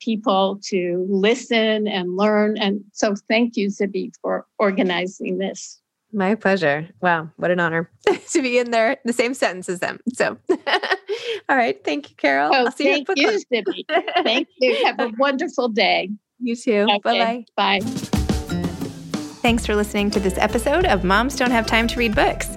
people 0.00 0.58
to 0.64 1.06
listen 1.08 1.86
and 1.86 2.16
learn. 2.16 2.56
And 2.58 2.82
so 2.92 3.14
thank 3.28 3.56
you, 3.56 3.68
Zibby, 3.68 4.12
for 4.20 4.46
organizing 4.58 5.38
this. 5.38 5.80
My 6.12 6.34
pleasure. 6.34 6.88
Wow, 7.00 7.30
what 7.36 7.50
an 7.50 7.60
honor 7.60 7.88
to 8.30 8.42
be 8.42 8.58
in 8.58 8.72
there, 8.72 8.96
the 9.04 9.12
same 9.12 9.32
sentence 9.32 9.68
as 9.68 9.78
them. 9.78 10.00
So, 10.12 10.36
all 11.48 11.56
right. 11.56 11.82
Thank 11.84 12.10
you, 12.10 12.16
Carol. 12.16 12.50
Oh, 12.52 12.64
I'll 12.66 12.72
see 12.72 12.84
thank 12.84 13.08
you, 13.14 13.30
you 13.30 13.40
Zibby. 13.52 13.84
thank 14.24 14.48
you. 14.58 14.84
Have 14.86 14.98
a 14.98 15.12
wonderful 15.18 15.68
day. 15.68 16.10
You 16.40 16.56
too. 16.56 16.86
Okay. 16.90 17.44
Bye-bye. 17.56 17.80
Bye. 17.80 17.80
Thanks 19.42 19.64
for 19.64 19.76
listening 19.76 20.10
to 20.10 20.20
this 20.20 20.36
episode 20.36 20.84
of 20.84 21.04
Moms 21.04 21.36
Don't 21.36 21.50
Have 21.50 21.66
Time 21.66 21.86
to 21.88 21.98
Read 21.98 22.14
Books. 22.14 22.56